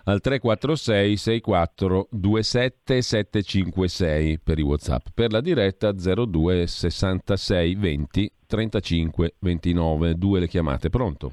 [0.07, 9.35] al 346 64 27 756 per i Whatsapp, per la diretta 02 66 20 35
[9.39, 11.31] 29, due le chiamate, pronto?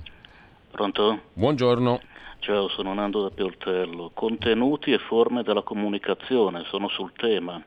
[0.71, 1.21] Pronto?
[1.35, 2.01] Buongiorno.
[2.39, 4.11] Ciao, sono Nando da Pioltello.
[4.15, 7.63] Contenuti e forme della comunicazione, sono sul tema.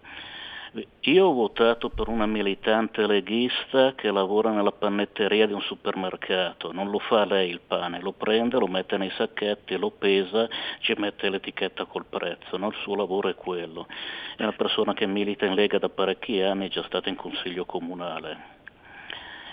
[1.01, 6.89] Io ho votato per una militante leghista che lavora nella panetteria di un supermercato, non
[6.89, 11.29] lo fa lei il pane, lo prende, lo mette nei sacchetti, lo pesa, ci mette
[11.29, 12.67] l'etichetta col prezzo, no?
[12.67, 13.87] il suo lavoro è quello.
[14.35, 17.63] È una persona che milita in Lega da parecchi anni, è già stata in consiglio
[17.63, 18.54] comunale.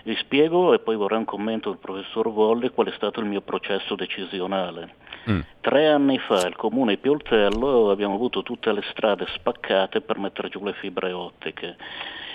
[0.05, 3.41] Vi spiego e poi vorrei un commento del professor Volli qual è stato il mio
[3.41, 4.95] processo decisionale.
[5.31, 5.41] Mm.
[5.61, 10.49] Tre anni fa il comune di Pioltello abbiamo avuto tutte le strade spaccate per mettere
[10.49, 11.77] giù le fibre ottiche.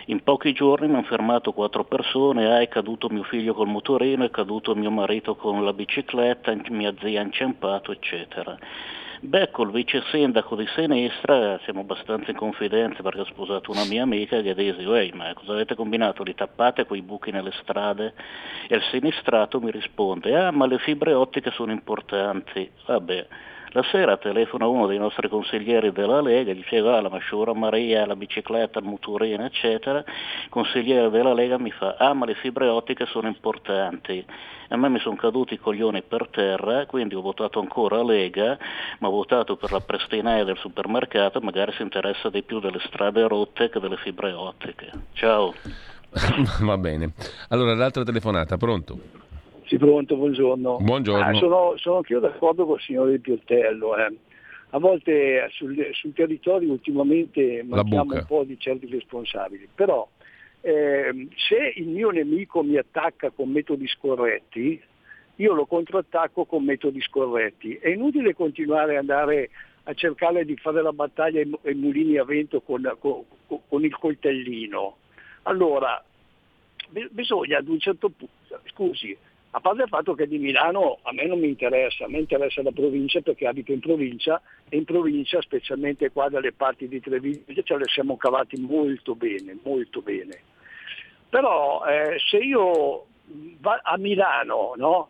[0.10, 4.24] In pochi giorni mi hanno fermato quattro persone, ah, è caduto mio figlio col motorino,
[4.24, 8.58] è caduto mio marito con la bicicletta, mia zia ha inciampato, eccetera.
[9.20, 14.04] Beh, col vice sindaco di sinistra siamo abbastanza in confidenza perché ho sposato una mia
[14.04, 16.22] amica che dice, ma cosa avete combinato?
[16.22, 18.13] Li tappate quei buchi nelle strade?
[18.68, 22.70] E il sinistrato mi risponde, ah ma le fibre ottiche sono importanti.
[22.86, 23.28] Vabbè,
[23.78, 28.15] la sera telefona uno dei nostri consiglieri della Lega, diceva ah, la Masciura Maria, la
[28.15, 30.00] bicicletta, il motorino, eccetera.
[30.00, 34.25] Il consigliere della Lega mi fa, ah ma le fibre ottiche sono importanti.
[34.69, 38.58] A me mi sono caduti i coglioni per terra, quindi ho votato ancora Lega,
[38.98, 43.28] ma ho votato per la prestinaia del supermercato, magari si interessa di più delle strade
[43.28, 44.90] rotte che delle fibre ottiche.
[45.13, 45.54] Ciao.
[46.65, 47.12] Va bene.
[47.50, 49.27] Allora, l'altra telefonata, pronto?
[49.68, 50.78] Sì, pronto, buongiorno.
[50.78, 51.26] Buongiorno.
[51.26, 53.98] Ah, sono, sono anch'io d'accordo con il signore Di Pioltello.
[53.98, 54.15] Eh.
[54.70, 60.08] a volte sul, sul territorio ultimamente manchiamo un po' di certi responsabili, però
[60.62, 64.82] eh, se il mio nemico mi attacca con metodi scorretti,
[65.36, 67.76] io lo contrattacco con metodi scorretti.
[67.76, 69.50] È inutile continuare ad andare
[69.84, 73.26] a cercare di fare la battaglia ai, mulini a vento con, con,
[73.68, 74.96] con il coltellino.
[75.44, 76.02] Allora,
[77.10, 79.18] bisogna ad un certo punto, scusi,
[79.52, 82.62] a parte il fatto che di Milano a me non mi interessa, a me interessa
[82.62, 87.41] la provincia perché abito in provincia e in provincia, specialmente qua dalle parti di Treviso,
[87.63, 90.39] ce le siamo cavati molto bene, molto bene.
[91.29, 93.06] Però eh, se io
[93.60, 95.10] va a Milano, no?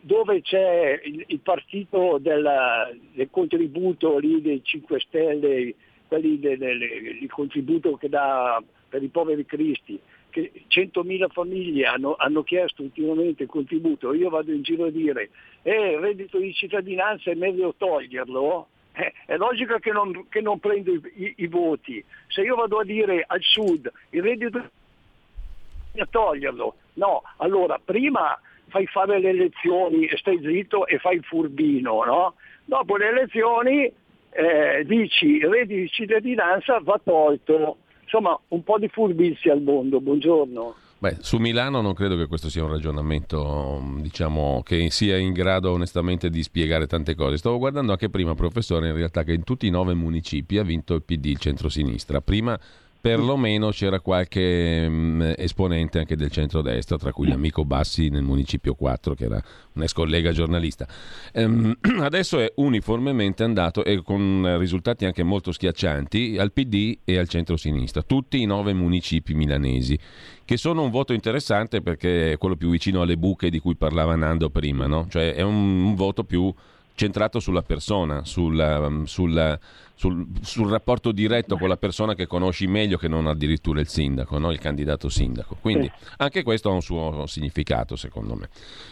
[0.00, 5.74] dove c'è il, il partito del, del, contributo dei 5 Stelle,
[6.08, 10.00] quelli del, del, il contributo che dà per i poveri cristi,
[10.36, 15.30] che 100.000 famiglie hanno, hanno, chiesto ultimamente il contributo, io vado in giro a dire
[15.62, 20.58] eh, il reddito di cittadinanza è meglio toglierlo, eh, è logico che non, che non
[20.58, 22.04] prendo i, i, i, voti.
[22.28, 28.86] Se io vado a dire al sud il reddito a toglierlo, no, allora prima fai
[28.86, 32.34] fare le elezioni e stai zitto e fai il furbino, no?
[32.62, 33.90] Dopo le elezioni
[34.30, 40.00] eh, dici il reddito di cittadinanza va tolto, Insomma, un po' di furbizia al mondo.
[40.00, 40.74] Buongiorno.
[40.98, 45.72] Beh, su Milano non credo che questo sia un ragionamento diciamo, che sia in grado
[45.72, 47.36] onestamente di spiegare tante cose.
[47.36, 50.94] Stavo guardando anche prima, professore, in realtà che in tutti i nove municipi ha vinto
[50.94, 52.20] il PD, il centro-sinistra.
[52.20, 52.58] Prima
[53.06, 58.74] perlomeno c'era qualche mh, mm, esponente anche del centrodestra, tra cui l'amico Bassi nel municipio
[58.74, 59.40] 4, che era
[59.74, 60.88] un ex collega giornalista.
[61.32, 67.28] Ehm, adesso è uniformemente andato e con risultati anche molto schiaccianti al PD e al
[67.28, 69.96] centro-sinistra, tutti i nove municipi milanesi,
[70.44, 74.16] che sono un voto interessante perché è quello più vicino alle buche di cui parlava
[74.16, 75.06] Nando prima, no?
[75.08, 76.52] cioè è un, un voto più
[76.96, 79.58] centrato sulla persona, sulla, sulla
[79.96, 84.38] sul, sul, rapporto diretto con la persona che conosci meglio che non addirittura il sindaco,
[84.38, 84.52] no?
[84.52, 85.56] il candidato sindaco.
[85.58, 88.48] Quindi anche questo ha un suo significato secondo me.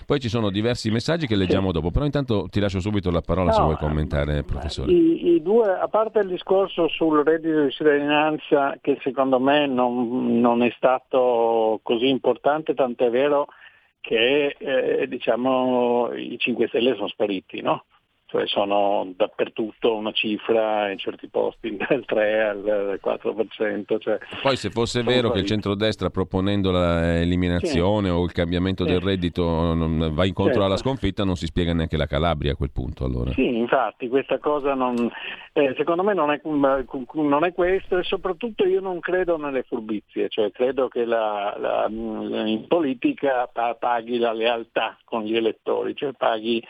[0.06, 3.50] Poi ci sono diversi messaggi che leggiamo dopo, però intanto ti lascio subito la parola
[3.50, 4.92] no, se vuoi commentare, professore.
[4.92, 10.40] I, I, due, a parte il discorso sul reddito di cittadinanza che secondo me non,
[10.40, 13.48] non è stato così importante, tant'è vero
[14.00, 17.84] che eh, diciamo, i 5 Stelle sono spariti, no?
[18.34, 24.00] Cioè sono dappertutto una cifra in certi posti dal 3 al 4%.
[24.00, 28.14] Cioè Poi se fosse vero che il centrodestra proponendo l'eliminazione sì.
[28.14, 28.90] o il cambiamento sì.
[28.90, 30.64] del reddito va incontro certo.
[30.64, 33.30] alla sconfitta non si spiega neanche la Calabria a quel punto allora.
[33.32, 35.08] Sì, infatti questa cosa non,
[35.52, 40.28] eh, secondo me non è, non è, questo e soprattutto io non credo nelle furbizie,
[40.28, 46.60] cioè credo che la, la, in politica paghi la lealtà con gli elettori, cioè paghi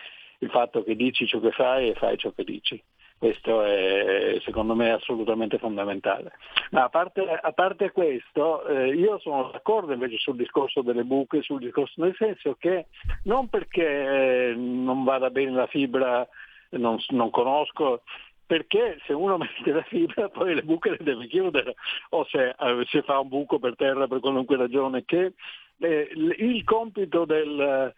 [0.44, 2.82] il fatto che dici ciò che fai e fai ciò che dici.
[3.16, 6.32] Questo è secondo me assolutamente fondamentale.
[6.72, 11.42] Ma a parte, a parte questo, eh, io sono d'accordo invece sul discorso delle buche,
[11.42, 12.86] sul discorso nel senso che
[13.24, 16.26] non perché eh, non vada bene la fibra,
[16.70, 18.02] non, non conosco,
[18.44, 21.76] perché se uno mette la fibra poi le buche le deve chiudere
[22.10, 25.32] o se, eh, se fa un buco per terra per qualunque ragione che
[25.78, 27.92] eh, il compito del,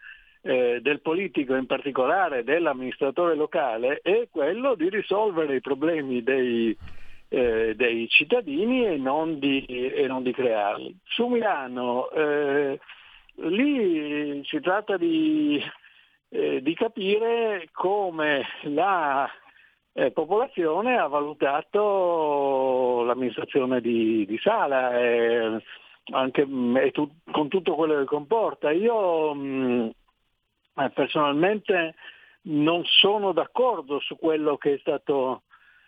[0.47, 6.75] eh, del politico, in particolare dell'amministratore locale, è quello di risolvere i problemi dei,
[7.27, 10.95] eh, dei cittadini e non, di, e non, di, crearli.
[11.03, 12.79] Su Milano eh,
[13.35, 15.61] lì si tratta di,
[16.29, 19.29] eh, di capire come la
[19.91, 25.61] eh, popolazione ha valutato l'amministrazione di, di Sala e,
[26.11, 28.71] anche, e tu, con tutto quello che comporta.
[28.71, 30.06] Io mh, ma
[30.93, 31.95] personalmente
[32.43, 35.43] non sono d'accordo su quello che è stato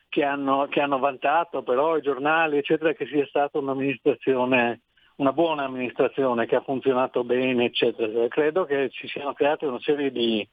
[0.09, 4.81] che hanno, che hanno vantato però i giornali eccetera che sia stata un'amministrazione
[5.19, 8.27] una buona amministrazione che ha funzionato bene eccetera.
[8.27, 10.47] Credo che ci siano create una serie di,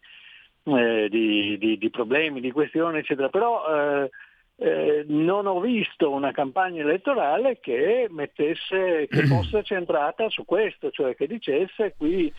[0.64, 3.28] eh, di, di, di problemi di questioni eccetera.
[3.28, 4.10] Però eh,
[4.56, 11.14] eh, non ho visto una campagna elettorale che mettesse che fosse centrata su questo cioè
[11.14, 12.32] che dicesse qui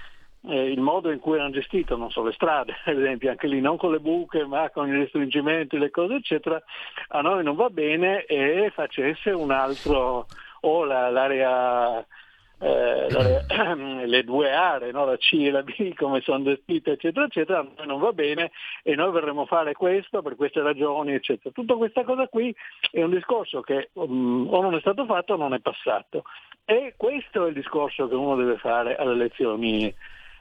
[0.45, 3.59] eh, il modo in cui hanno gestito, non so, le strade, ad esempio, anche lì
[3.59, 6.61] non con le buche ma con i restringimenti, le cose eccetera,
[7.09, 10.27] a noi non va bene e facesse un altro,
[10.61, 12.05] o la, l'area,
[12.59, 13.45] eh, l'area
[14.05, 15.05] le due aree, no?
[15.05, 18.51] la C e la B come sono gestite eccetera eccetera, a noi non va bene
[18.83, 21.51] e noi vorremmo fare questo per queste ragioni eccetera.
[21.53, 22.55] Tutta questa cosa qui
[22.91, 26.23] è un discorso che um, o non è stato fatto o non è passato.
[26.69, 29.93] E questo è il discorso che uno deve fare alle elezioni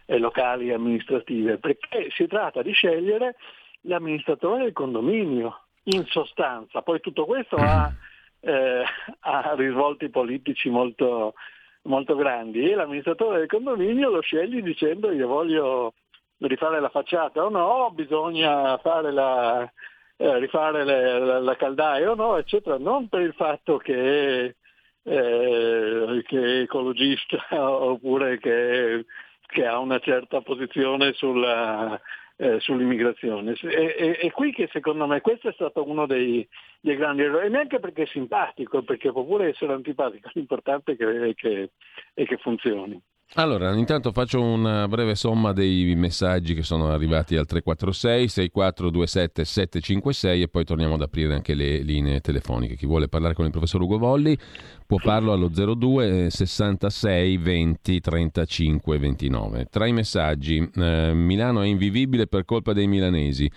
[0.07, 3.37] locali e amministrative, perché si tratta di scegliere
[3.83, 5.61] l'amministratore del condominio.
[5.89, 6.83] in sostanza.
[6.83, 7.93] Poi tutto questo ha,
[8.41, 8.83] eh,
[9.21, 11.35] ha risvolti politici molto,
[11.83, 15.95] molto grandi e l'amministratore del condominio lo sceglie dicendo io voglio
[16.39, 19.71] rifare la facciata o no, bisogna fare la,
[20.17, 24.57] eh, rifare le, la, la, caldaia o no, eccetera, non per il fatto che,
[25.03, 29.05] eh, che è ecologista oppure che,
[29.47, 32.01] che, ha una certa posizione sulla,
[32.37, 33.55] eh, sull'immigrazione.
[33.55, 36.47] E, qui che secondo me questo è stato uno dei,
[36.81, 40.97] dei, grandi errori, e neanche perché è simpatico, perché può pure essere antipatico, l'importante è
[40.97, 41.71] che, è che,
[42.15, 43.01] è che funzioni.
[43.35, 50.43] Allora, intanto faccio una breve somma dei messaggi che sono arrivati al 346 6427 756
[50.43, 52.77] e poi torniamo ad aprire anche le linee telefoniche.
[52.77, 54.39] Chi vuole parlare con il professor Ugo Volli
[54.87, 59.67] può farlo allo 02 66 20 35 29.
[59.71, 63.51] Tra i messaggi, eh, Milano è invivibile per colpa dei milanesi.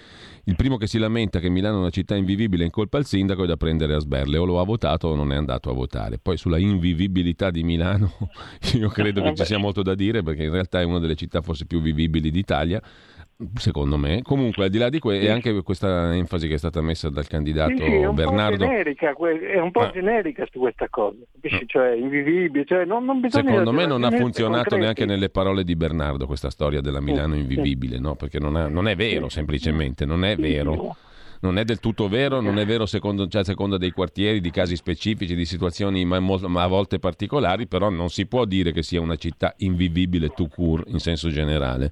[0.46, 3.44] Il primo che si lamenta che Milano è una città invivibile in colpa al sindaco
[3.44, 6.18] è da prendere a sberle, o lo ha votato o non è andato a votare.
[6.18, 8.12] Poi sulla invivibilità di Milano
[8.74, 11.42] io credo che ci sia molto da dire perché in realtà è una delle città
[11.42, 12.82] forse più vivibili d'Italia
[13.56, 14.22] secondo me.
[14.22, 17.28] Comunque, al di là di questo, e anche questa enfasi che è stata messa dal
[17.28, 18.66] candidato sì, sì, Bernardo.
[18.66, 19.92] Generica, è un po' ah.
[19.92, 21.66] generica su questa cosa, capisci?
[21.68, 22.66] Cioè, invivibile.
[22.66, 26.82] Cioè, non, non secondo me non ha funzionato neanche nelle parole di Bernardo questa storia
[26.82, 28.16] della Milano invivibile, no?
[28.16, 30.96] Perché non, ha, non è vero, semplicemente, non è vero
[31.42, 34.52] non è del tutto vero, non è vero secondo, cioè, a seconda dei quartieri, di
[34.52, 38.84] casi specifici, di situazioni ma, ma, a volte particolari, però non si può dire che
[38.84, 41.92] sia una città invivibile tout court in senso generale.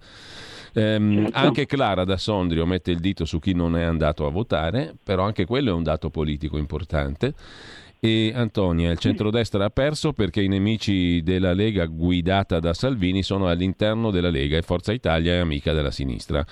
[0.73, 1.37] Ehm, certo.
[1.37, 5.23] anche Clara da Sondrio mette il dito su chi non è andato a votare, però
[5.23, 7.33] anche quello è un dato politico importante.
[7.99, 13.47] E Antonia, il centrodestra ha perso perché i nemici della Lega guidata da Salvini sono
[13.47, 16.45] all'interno della Lega e Forza Italia è amica della sinistra.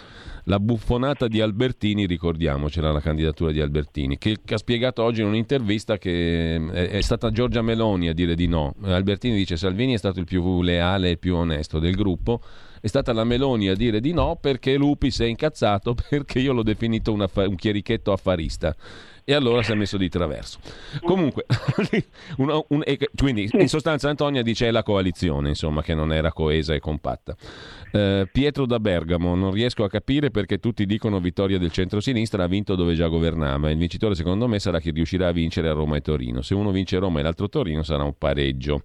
[0.46, 6.00] La buffonata di Albertini, ricordiamocela la candidatura di Albertini, che ha spiegato oggi in un'intervista
[6.00, 8.74] che è stata Giorgia Meloni a dire di no.
[8.82, 12.42] Albertini dice Salvini è stato il più leale e più onesto del gruppo
[12.86, 16.54] è stata la Meloni a dire di no perché Lupi si è incazzato perché io
[16.54, 18.76] l'ho definito un, affa- un chierichetto affarista
[19.26, 20.60] e allora si è messo di traverso.
[21.02, 21.46] Comunque,
[22.38, 22.84] un, un,
[23.16, 27.36] quindi in sostanza Antonia dice è la coalizione, insomma, che non era coesa e compatta.
[27.92, 32.48] Eh, Pietro da Bergamo, non riesco a capire perché tutti dicono vittoria del centro-sinistra, ha
[32.48, 33.72] vinto dove già governava.
[33.72, 36.44] Il vincitore secondo me sarà chi riuscirà a vincere a Roma e Torino.
[36.44, 38.84] Se uno vince Roma e l'altro Torino sarà un pareggio.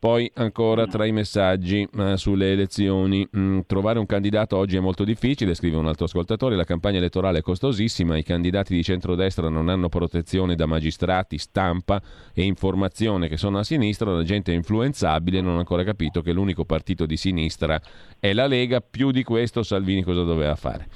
[0.00, 5.04] Poi ancora tra i messaggi eh, sulle elezioni, mm, trovare un candidato oggi è molto
[5.04, 9.68] difficile, scrive un altro ascoltatore, la campagna elettorale è costosissima, i candidati di centrodestra non
[9.68, 12.00] hanno protezione da magistrati, stampa
[12.32, 16.32] e informazione che sono a sinistra, la gente è influenzabile, non ha ancora capito che
[16.32, 17.78] l'unico partito di sinistra
[18.18, 20.88] è la Lega, più di questo Salvini cosa doveva fare?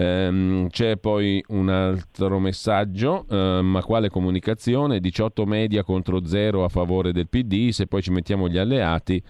[0.00, 4.98] Ehm, c'è poi un altro messaggio, ehm, ma quale comunicazione?
[4.98, 9.22] 18 media contro 0 a favore del PD, se poi ci mettiamo gli alleati,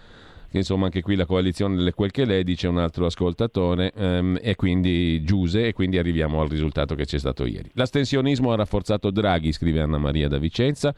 [0.49, 4.39] che insomma anche qui la coalizione delle quel che lei dice un altro ascoltatore, ehm,
[4.41, 7.69] e quindi Giuse, e quindi arriviamo al risultato che c'è stato ieri.
[7.73, 10.95] L'astensionismo ha rafforzato Draghi, scrive Anna Maria da Vicenza,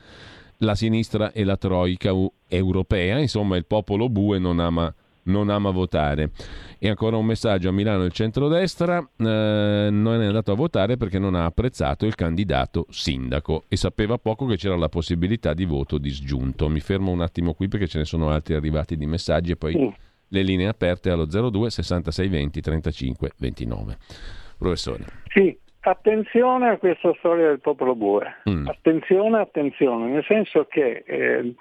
[0.58, 2.12] la sinistra e la troica
[2.48, 4.94] europea, insomma il popolo bue non ama
[5.24, 6.32] non ama votare.
[6.80, 11.20] E ancora un messaggio a Milano il centrodestra eh, non è andato a votare perché
[11.20, 15.98] non ha apprezzato il candidato sindaco e sapeva poco che c'era la possibilità di voto
[15.98, 16.68] disgiunto.
[16.68, 19.74] Mi fermo un attimo qui perché ce ne sono altri arrivati di messaggi e poi
[19.74, 19.94] sì.
[20.28, 23.98] le linee aperte allo 02 66 20 35 29.
[24.58, 25.06] Professore.
[25.34, 28.26] Sì, attenzione a questa storia del popolo bue.
[28.50, 28.68] Mm.
[28.68, 31.54] Attenzione, attenzione, nel senso che eh,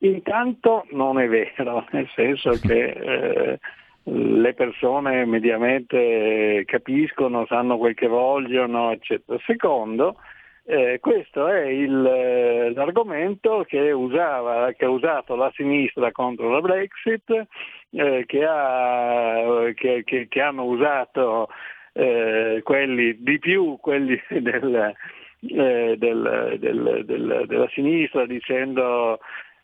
[0.00, 3.58] Intanto non è vero, nel senso che eh,
[4.04, 9.38] le persone mediamente capiscono, sanno quel che vogliono, eccetera.
[9.44, 10.16] Secondo,
[10.64, 16.60] eh, questo è il, eh, l'argomento che, usava, che, ha usato la sinistra contro la
[16.60, 17.46] Brexit,
[17.90, 21.48] eh, che, ha, che, che, hanno usato
[21.92, 24.94] eh, quelli di più, quelli del,
[25.40, 29.18] eh, del, del, della sinistra, dicendo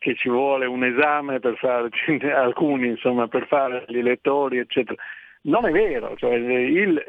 [0.04, 1.88] che ci vuole un esame per fare,
[2.36, 5.00] alcuni insomma, per fare gli elettori, eccetera.
[5.46, 7.02] Non è vero, cioè il,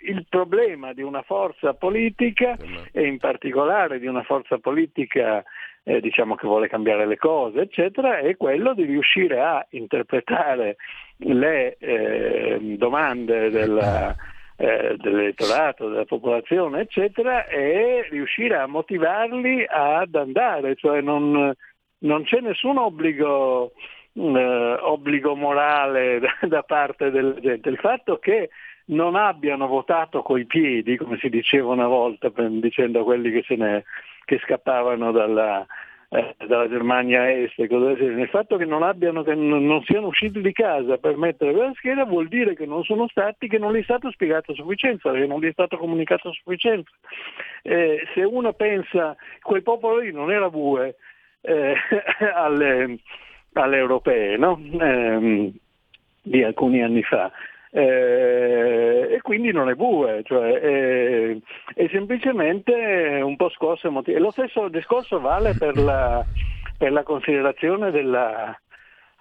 [0.00, 2.56] il, problema di una forza politica
[2.90, 5.44] e in particolare di una forza politica
[5.84, 10.76] eh, diciamo che vuole cambiare le cose, eccetera, è quello di riuscire a interpretare
[11.18, 14.12] le eh, domande della,
[14.56, 21.54] eh, dell'elettorato, della popolazione, eccetera, e riuscire a motivarli ad andare, cioè non,
[21.98, 23.72] non c'è nessun obbligo,
[24.12, 27.68] eh, obbligo morale da, parte della gente.
[27.68, 28.50] Il fatto che
[28.86, 33.84] non abbiano votato coi piedi, come si diceva una volta, dicendo a quelli che, ne,
[34.24, 35.66] che scappavano dalla,
[36.10, 40.98] eh, dalla Germania Est Il fatto che non, abbiano, che non siano usciti di casa
[40.98, 44.10] per mettere quella scheda vuol dire che non sono stati, che non gli è stato
[44.12, 46.90] spiegato a sufficienza, che non gli è stato comunicato a sufficienza.
[47.62, 50.94] Eh, se uno pensa, quel popolo lì non era bue
[51.46, 51.74] eh,
[52.34, 52.98] alle,
[53.52, 54.60] alle, europee, no?
[54.80, 55.52] eh,
[56.22, 57.30] di alcuni anni fa
[57.76, 61.36] eh, e quindi non è bue, cioè, è,
[61.74, 64.18] è, semplicemente un po' scosso emotivo.
[64.18, 66.24] Lo stesso discorso vale per la,
[66.78, 68.58] per la considerazione della,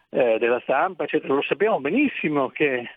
[0.10, 1.34] eh, della, stampa, eccetera.
[1.34, 2.92] Lo sappiamo benissimo che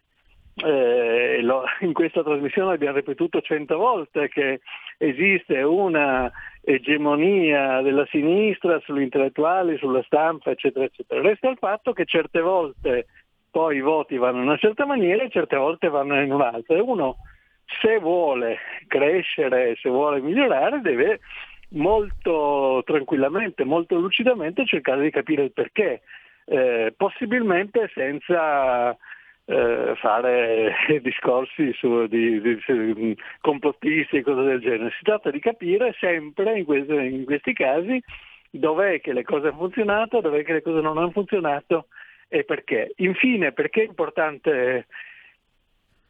[0.64, 4.60] eh, lo, in questa trasmissione abbiamo ripetuto cento volte che
[4.96, 6.30] esiste una
[6.62, 11.20] egemonia della sinistra sugli intellettuali, sulla stampa, eccetera, eccetera.
[11.20, 13.06] Resta il fatto che certe volte
[13.50, 16.76] poi i voti vanno in una certa maniera e certe volte vanno in un'altra.
[16.76, 17.16] E uno
[17.80, 21.20] se vuole crescere, se vuole migliorare, deve
[21.70, 26.02] molto tranquillamente, molto lucidamente cercare di capire il perché,
[26.46, 28.96] eh, possibilmente senza
[29.48, 34.92] eh, fare discorsi su, di, di, di, complottisti e cose del genere.
[34.98, 38.02] Si tratta di capire sempre in, questi, in questi casi
[38.50, 41.86] dov'è che le cose hanno funzionato, dov'è che le cose non hanno funzionato
[42.28, 42.92] e perché.
[42.96, 44.86] Infine, perché è importante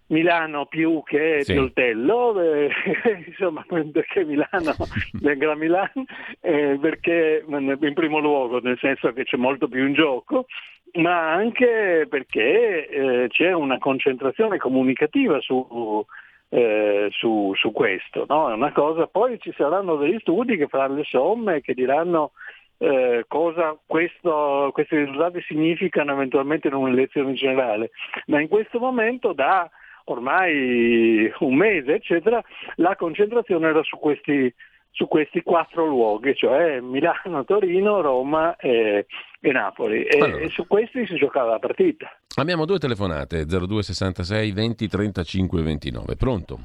[0.09, 1.53] Milano più che sì.
[1.53, 2.71] Pioltello, eh,
[3.27, 4.75] insomma perché Milano,
[5.21, 6.05] venga Milano,
[6.41, 10.47] eh, perché in primo luogo nel senso che c'è molto più in gioco,
[10.95, 16.05] ma anche perché eh, c'è una concentrazione comunicativa su,
[16.49, 18.51] eh, su, su questo, no?
[18.51, 22.33] è una cosa, poi ci saranno degli studi che faranno le somme, che diranno
[22.79, 27.91] eh, cosa questo, questi risultati significano eventualmente in un'elezione generale,
[28.27, 29.71] ma in questo momento da
[30.13, 32.43] ormai un mese, eccetera,
[32.77, 34.53] la concentrazione era su questi,
[34.91, 39.07] su questi quattro luoghi, cioè Milano, Torino, Roma e,
[39.41, 40.05] e Napoli.
[40.05, 40.43] E, allora.
[40.43, 42.11] e, su questi si giocava la partita.
[42.37, 46.17] Abbiamo due telefonate, 0266 20 35 29.
[46.17, 46.59] Pronto?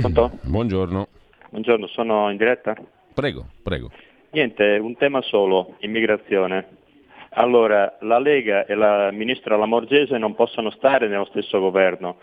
[0.00, 0.38] Pronto?
[0.42, 1.08] Buongiorno.
[1.50, 2.74] Buongiorno, sono in diretta?
[3.14, 3.90] Prego, prego.
[4.30, 6.84] Niente, un tema solo, immigrazione.
[7.30, 12.16] Allora, la Lega e la ministra Lamorgese non possono stare nello stesso governo,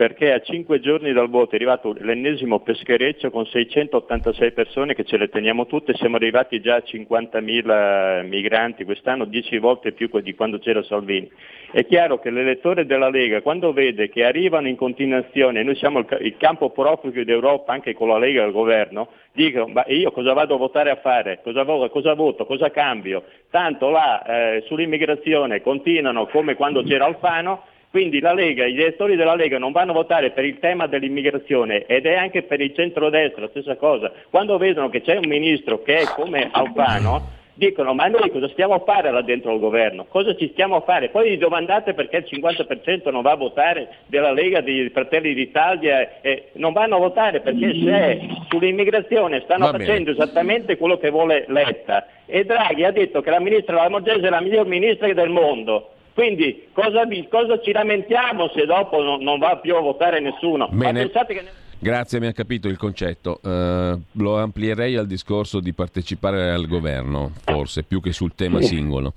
[0.00, 5.18] perché a cinque giorni dal voto è arrivato l'ennesimo peschereccio con 686 persone che ce
[5.18, 10.58] le teniamo tutte, siamo arrivati già a 50.000 migranti quest'anno, 10 volte più di quando
[10.58, 11.30] c'era Salvini.
[11.70, 16.34] È chiaro che l'elettore della Lega quando vede che arrivano in continuazione, noi siamo il,
[16.38, 20.56] campo proficuo d'Europa anche con la Lega al governo, dicono ma io cosa vado a
[20.56, 26.82] votare a fare, cosa, cosa voto, cosa cambio, tanto là eh, sull'immigrazione continuano come quando
[26.84, 30.60] c'era Alfano quindi la Lega, gli elettori della Lega non vanno a votare per il
[30.60, 34.12] tema dell'immigrazione ed è anche per il centrodestra la stessa cosa.
[34.30, 38.74] Quando vedono che c'è un ministro che è come Alfano, dicono ma noi cosa stiamo
[38.74, 40.06] a fare là dentro al governo?
[40.08, 41.08] Cosa ci stiamo a fare?
[41.08, 46.20] Poi gli domandate perché il 50% non va a votare della Lega dei Fratelli d'Italia
[46.20, 52.06] e non vanno a votare perché se sull'immigrazione stanno facendo esattamente quello che vuole Letta
[52.24, 56.68] e Draghi ha detto che la ministra Lamorgese è la miglior ministra del mondo quindi
[56.74, 60.68] cosa, cosa, ci lamentiamo se dopo non, non, va più a votare nessuno?
[60.68, 61.44] Che...
[61.78, 63.40] Grazie, mi ha capito il concetto.
[63.42, 69.14] Uh, lo amplierei al discorso di partecipare al governo, forse, più che sul tema singolo.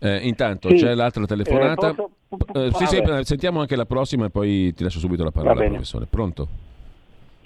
[0.00, 0.76] Uh, intanto sì.
[0.76, 1.90] c'è l'altra telefonata.
[1.90, 2.58] Eh, posso...
[2.58, 6.06] uh, sì, sì, sentiamo anche la prossima e poi ti lascio subito la parola, professore.
[6.08, 6.48] Pronto?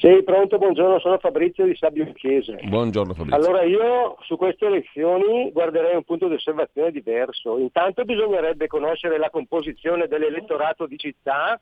[0.02, 2.58] Sì, pronto, buongiorno, sono Fabrizio di Sabbio Chiese.
[2.64, 3.38] Buongiorno Fabrizio.
[3.38, 7.56] Allora io su queste elezioni guarderei un punto di osservazione diverso.
[7.58, 11.60] Intanto bisognerebbe conoscere la composizione dell'elettorato di città,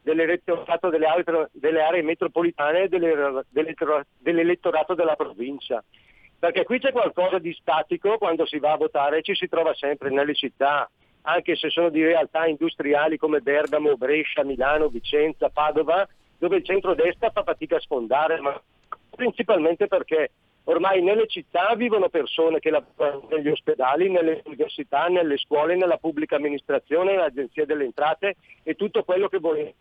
[0.00, 5.84] dell'elettorato delle, altre, delle aree metropolitane e dell'elettorato della provincia.
[6.38, 10.08] Perché qui c'è qualcosa di statico quando si va a votare, ci si trova sempre
[10.08, 16.08] nelle città, anche se sono di realtà industriali come Bergamo, Brescia, Milano, Vicenza, Padova,
[16.44, 18.60] dove il centrodestra fa fatica a sfondare, ma
[19.08, 20.32] principalmente perché
[20.64, 26.36] ormai nelle città vivono persone che lavorano negli ospedali, nelle università, nelle scuole, nella pubblica
[26.36, 29.74] amministrazione, nell'agenzia delle entrate e tutto quello che volete.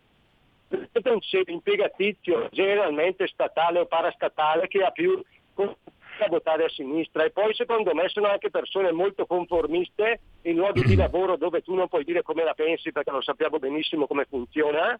[0.69, 5.21] È un sede impiegatizio, generalmente statale o parastatale, che ha più
[5.55, 10.83] a votare a sinistra e poi secondo me sono anche persone molto conformiste in luoghi
[10.83, 14.25] di lavoro dove tu non puoi dire come la pensi perché lo sappiamo benissimo come
[14.29, 14.97] funziona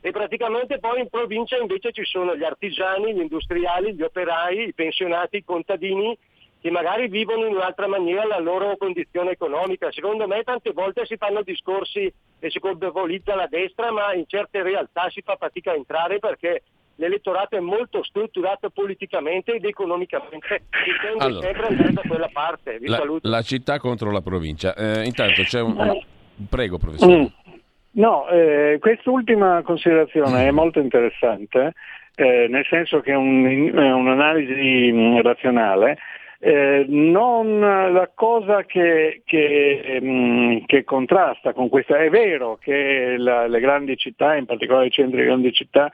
[0.00, 4.72] e praticamente poi in provincia invece ci sono gli artigiani, gli industriali, gli operai, i
[4.72, 6.16] pensionati, i contadini
[6.60, 9.90] che magari vivono in un'altra maniera la loro condizione economica.
[9.90, 14.62] Secondo me tante volte si fanno discorsi e si colpevolizza la destra, ma in certe
[14.62, 16.62] realtà si fa fatica a entrare perché
[16.96, 22.78] l'elettorato è molto strutturato politicamente ed economicamente, si tende allora, sempre andare da quella parte.
[22.82, 24.74] La, la città contro la provincia.
[24.74, 25.78] Eh, intanto c'è un...
[25.78, 26.00] un...
[26.48, 27.16] Prego, professore.
[27.16, 27.24] Mm.
[27.92, 31.72] No, eh, quest'ultima considerazione è molto interessante,
[32.14, 35.98] eh, nel senso che è un, un'analisi mm, razionale
[36.42, 43.46] eh, non la cosa che, che, mm, che, contrasta con questa, è vero che la,
[43.46, 45.92] le grandi città, in particolare i centri di grandi città,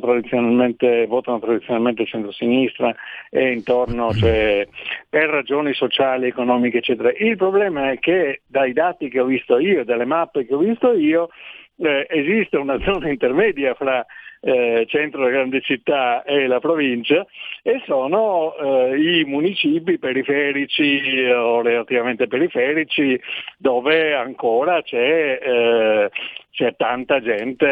[0.00, 2.92] tradizionalmente, votano tradizionalmente centro-sinistra
[3.30, 4.66] e intorno cioè,
[5.08, 7.12] per ragioni sociali, economiche, eccetera.
[7.16, 10.92] Il problema è che dai dati che ho visto io, dalle mappe che ho visto
[10.92, 11.28] io,
[11.76, 14.04] eh, esiste una zona intermedia fra
[14.44, 17.26] eh, centro della grande città e la provincia
[17.62, 23.18] e sono eh, i municipi periferici o relativamente periferici
[23.56, 26.10] dove ancora c'è, eh,
[26.50, 27.66] c'è tanta gente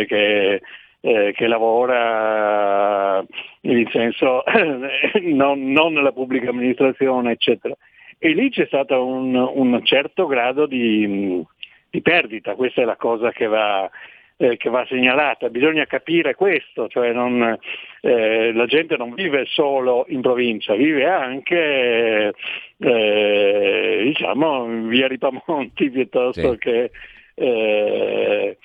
[0.00, 0.62] eh, che,
[1.00, 3.22] eh, che lavora
[3.60, 4.42] in senso
[5.20, 7.74] non, non, nella pubblica amministrazione eccetera.
[8.20, 11.44] E lì c'è stato un, un certo grado di,
[11.90, 13.88] di perdita, questa è la cosa che va,
[14.36, 17.58] eh, che va segnalata, bisogna capire questo, cioè non,
[18.00, 22.32] eh, la gente non vive solo in provincia, vive anche
[22.78, 26.58] eh, diciamo, via Ripamonti piuttosto sì.
[26.58, 26.90] che,
[27.34, 28.58] eh,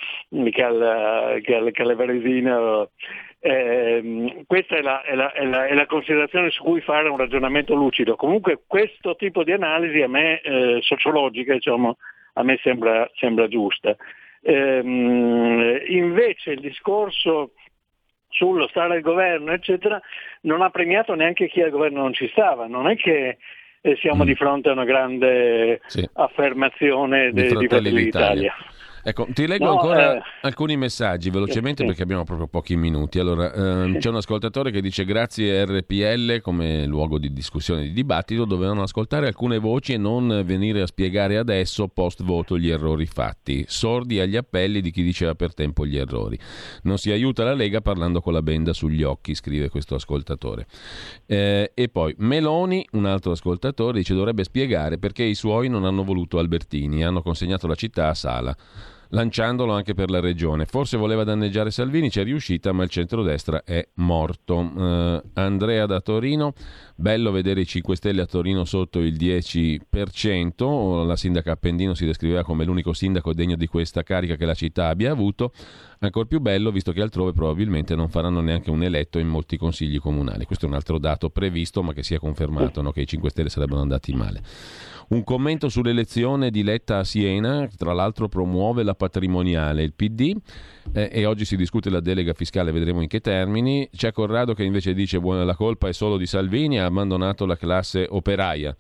[0.52, 2.88] che, al, che, al, che alle Varesine.
[3.46, 7.18] Eh, questa è la, è, la, è, la, è la, considerazione su cui fare un
[7.18, 8.16] ragionamento lucido.
[8.16, 11.98] Comunque questo tipo di analisi a me, eh, sociologica, diciamo,
[12.34, 13.96] a me sembra, sembra giusta.
[14.42, 17.52] Ehm, invece il discorso
[18.28, 20.02] sullo stare al governo, eccetera,
[20.42, 22.68] non ha premiato neanche chi al governo non ci stava.
[22.68, 23.38] Non è che
[23.82, 24.28] eh, siamo mm.
[24.28, 26.08] di fronte a una grande sì.
[26.14, 28.54] affermazione de, di Fratelli d'Italia.
[29.06, 33.20] Ecco, ti leggo no, ancora eh, alcuni messaggi velocemente sì, perché abbiamo proprio pochi minuti.
[33.20, 34.00] Allora, ehm, sì.
[34.00, 38.82] c'è un ascoltatore che dice grazie RPL come luogo di discussione e di dibattito dovevano
[38.82, 43.66] ascoltare alcune voci e non venire a spiegare adesso post voto gli errori fatti.
[43.68, 46.40] Sordi agli appelli di chi diceva per tempo gli errori.
[46.84, 50.66] Non si aiuta la Lega parlando con la benda sugli occhi, scrive questo ascoltatore.
[51.26, 56.06] Eh, e poi Meloni, un altro ascoltatore, dice dovrebbe spiegare perché i suoi non hanno
[56.06, 58.56] voluto Albertini, hanno consegnato la città a Sala
[59.14, 60.66] lanciandolo anche per la regione.
[60.66, 64.58] Forse voleva danneggiare Salvini, ci è riuscita, ma il centrodestra è morto.
[64.58, 66.54] Uh, Andrea da Torino,
[66.96, 72.44] bello vedere i 5 Stelle a Torino sotto il 10%, la sindaca Appendino si descriveva
[72.44, 75.54] come l'unico sindaco degno di questa carica che la città abbia avuto,
[76.00, 80.00] ancora più bello visto che altrove probabilmente non faranno neanche un eletto in molti consigli
[80.00, 80.46] comunali.
[80.46, 82.92] Questo è un altro dato previsto ma che si è confermato, no?
[82.92, 84.42] che i 5 Stelle sarebbero andati male.
[85.10, 90.36] Un commento sull'elezione di Letta a Siena, tra l'altro promuove la patrimoniale, il PD,
[90.94, 93.90] eh, e oggi si discute la delega fiscale, vedremo in che termini.
[93.96, 97.58] C'è Corrado che invece dice buona la colpa è solo di Salvini, ha abbandonato la
[97.58, 98.76] classe operaia.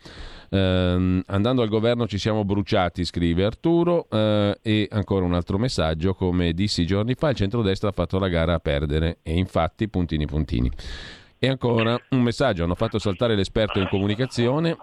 [0.49, 6.13] Uh, andando al governo ci siamo bruciati, scrive Arturo, uh, e ancora un altro messaggio,
[6.13, 10.25] come dissi giorni fa, il centrodestra ha fatto la gara a perdere e infatti puntini
[10.25, 10.71] puntini.
[11.43, 14.77] E ancora un messaggio, hanno fatto saltare l'esperto in comunicazione,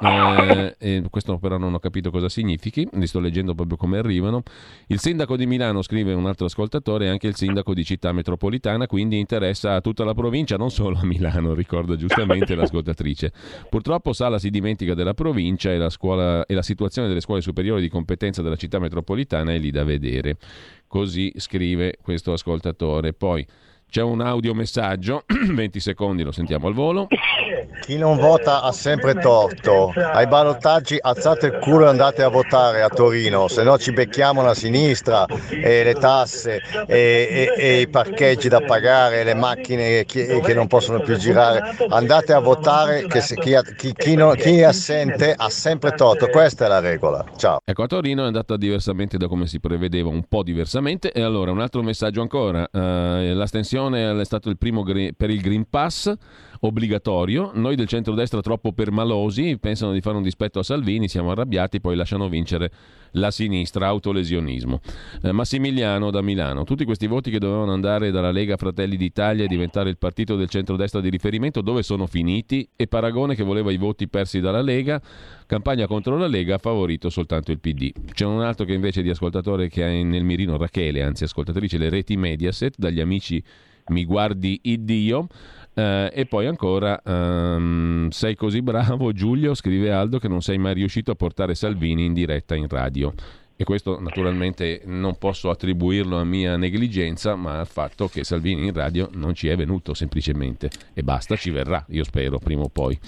[0.79, 4.43] eh, questo però non ho capito cosa significhi, li sto leggendo proprio come arrivano.
[4.89, 8.87] Il sindaco di Milano, scrive un altro ascoltatore, è anche il sindaco di città metropolitana,
[8.87, 13.33] quindi interessa a tutta la provincia, non solo a Milano, ricorda giustamente l'ascoltatrice.
[13.71, 17.81] Purtroppo Sala si dimentica della provincia e la, scuola, e la situazione delle scuole superiori
[17.81, 20.37] di competenza della città metropolitana è lì da vedere.
[20.87, 23.15] Così scrive questo ascoltatore.
[23.15, 23.47] Poi
[23.91, 27.09] c'è un audiomessaggio, 20 secondi, lo sentiamo al volo.
[27.81, 29.93] Chi non vota ha sempre torto.
[29.95, 34.43] Ai ballottaggi alzate il culo e andate a votare a Torino, se no ci becchiamo
[34.43, 40.41] la sinistra e le tasse e, e, e i parcheggi da pagare, le macchine che,
[40.41, 41.77] che, non possono più girare.
[41.89, 46.29] Andate a votare che se, chi, chi, chi, non, chi, è assente ha sempre torto.
[46.29, 47.25] Questa è la regola.
[47.37, 47.61] Ciao.
[47.65, 51.13] Ecco, a Torino è andata diversamente da come si prevedeva, un po' diversamente.
[51.13, 52.69] E allora un altro messaggio ancora.
[52.71, 56.13] Uh, l'astensione è stato il primo per il Green Pass
[56.61, 57.53] obbligatorio.
[57.55, 61.97] Noi del centrodestra troppo permalosi pensano di fare un dispetto a Salvini, siamo arrabbiati, poi
[61.97, 62.71] lasciano vincere
[63.13, 64.81] la sinistra, autolesionismo.
[65.23, 69.49] Eh, Massimiliano da Milano, tutti questi voti che dovevano andare dalla Lega Fratelli d'Italia e
[69.49, 72.69] diventare il partito del centrodestra di riferimento, dove sono finiti?
[72.77, 75.01] E Paragone che voleva i voti persi dalla Lega,
[75.47, 77.91] campagna contro la Lega ha favorito soltanto il PD.
[78.13, 81.89] C'è un altro che invece di ascoltatore che ha nel mirino Rachele, anzi ascoltatrice le
[81.89, 83.43] reti Mediaset, dagli amici
[83.89, 85.27] mi guardi Iddio,
[85.75, 90.75] Eh, e poi ancora, um, sei così bravo Giulio, scrive Aldo, che non sei mai
[90.75, 93.13] riuscito a portare Salvini in diretta in radio
[93.61, 98.73] e questo naturalmente non posso attribuirlo a mia negligenza, ma al fatto che Salvini in
[98.73, 102.99] radio non ci è venuto semplicemente e basta, ci verrà, io spero, prima o poi.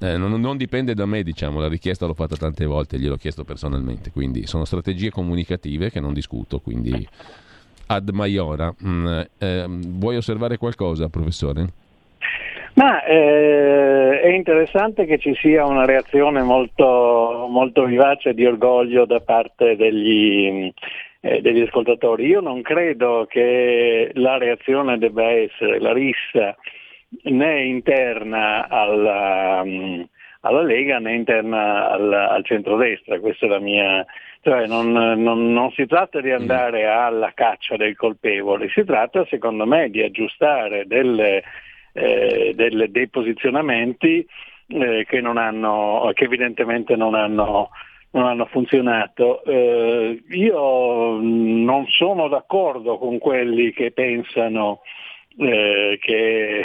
[0.00, 3.44] Eh, non, non, dipende da me, diciamo, la richiesta l'ho fatta tante volte, gliel'ho chiesto
[3.44, 7.08] personalmente, quindi sono strategie comunicative che non discuto, quindi
[7.86, 8.74] ad maiora.
[8.84, 11.72] Mm, eh, vuoi osservare qualcosa, professore?
[12.74, 19.20] Ma eh, è interessante che ci sia una reazione molto, molto vivace di orgoglio da
[19.20, 20.72] parte degli,
[21.20, 22.26] eh, degli, ascoltatori.
[22.26, 26.56] Io non credo che la reazione debba essere la rissa
[27.22, 29.64] né interna alla,
[30.40, 34.04] alla Lega né interna al, al centrodestra, questa è la mia,
[34.40, 39.64] cioè non, non, non, si tratta di andare alla caccia del colpevole, si tratta secondo
[39.64, 41.44] me di aggiustare delle
[41.94, 44.26] eh, del, dei posizionamenti
[44.66, 47.70] eh, che, hanno, che, evidentemente non hanno,
[48.10, 49.42] non hanno funzionato.
[49.44, 54.80] Eh, io non sono d'accordo con quelli che pensano
[55.38, 56.64] eh, che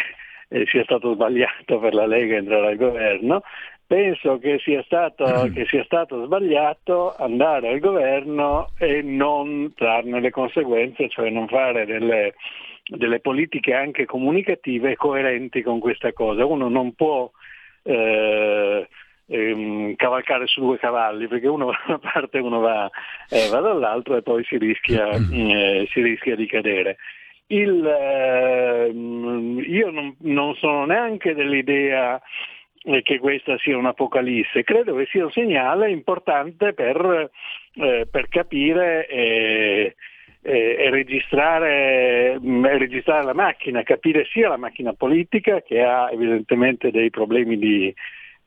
[0.49, 3.43] eh, sia stato sbagliato per la Lega entrare al governo,
[3.85, 10.31] penso che sia, stato, che sia, stato, sbagliato andare al governo e non trarne le
[10.31, 12.35] conseguenze, cioè non fare delle,
[12.89, 16.45] delle politiche anche comunicative coerenti con questa cosa.
[16.45, 17.29] Uno non può
[17.83, 18.87] eh,
[19.27, 22.89] ehm, cavalcare su due cavalli perché uno va da una parte e uno va,
[23.29, 26.97] eh, va dall'altra e poi si rischia, eh, si rischia di cadere.
[27.47, 32.21] Il, ehm, io non, non, sono neanche dell'idea
[32.83, 37.29] eh, che questa sia un'apocalisse, credo che sia un segnale importante per,
[37.73, 39.95] eh, per capire eh,
[40.41, 47.09] e registrare, mm, registrare, la macchina, capire sia la macchina politica che ha evidentemente dei
[47.09, 47.93] problemi di,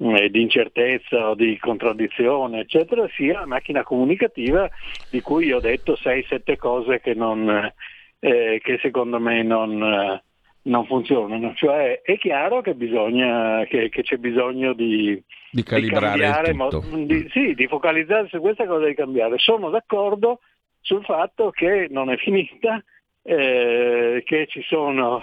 [0.02, 4.68] mm, di incertezza o di contraddizione, eccetera, sia la macchina comunicativa
[5.10, 7.72] di cui ho detto 6-7 cose che, non,
[8.20, 10.20] eh, che, secondo me non,
[10.62, 11.52] non, funzionano.
[11.54, 17.28] Cioè è chiaro che, bisogna, che, che c'è bisogno di, di calibrare di, cambiare, di,
[17.32, 19.36] sì, di focalizzarsi su questa cosa di cambiare.
[19.36, 20.40] Sono d'accordo
[20.82, 22.82] sul fatto che non è finita,
[23.22, 25.22] eh, che ci sono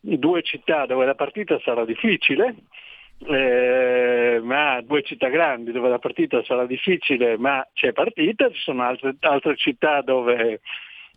[0.00, 2.54] due città dove la partita sarà difficile,
[3.26, 8.82] eh, ma due città grandi dove la partita sarà difficile, ma c'è partita, ci sono
[8.82, 10.60] altre, altre città dove,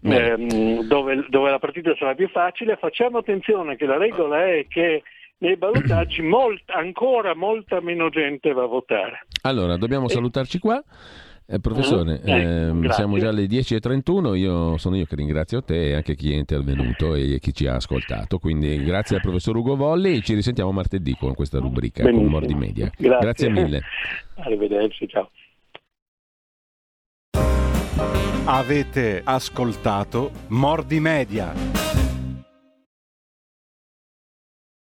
[0.04, 2.78] ehm, dove, dove, la partita sarà più facile.
[2.78, 5.04] Facciamo attenzione che la regola è che
[5.40, 9.26] nei ballottaggi molt, ancora molta meno gente va a votare.
[9.44, 10.84] Allora, dobbiamo salutarci qua.
[11.54, 15.94] Eh, professore, mm, eh, siamo già alle 10.31, io, sono io che ringrazio te e
[15.96, 20.16] anche chi è intervenuto e chi ci ha ascoltato, quindi grazie al professor Ugo Volli
[20.16, 22.30] e ci risentiamo martedì con questa rubrica Benissimo.
[22.30, 22.90] con Mordi Media.
[22.96, 23.20] Grazie.
[23.20, 23.82] grazie mille.
[24.40, 25.30] Arrivederci, ciao.
[28.46, 31.91] Avete ascoltato Mordi Media.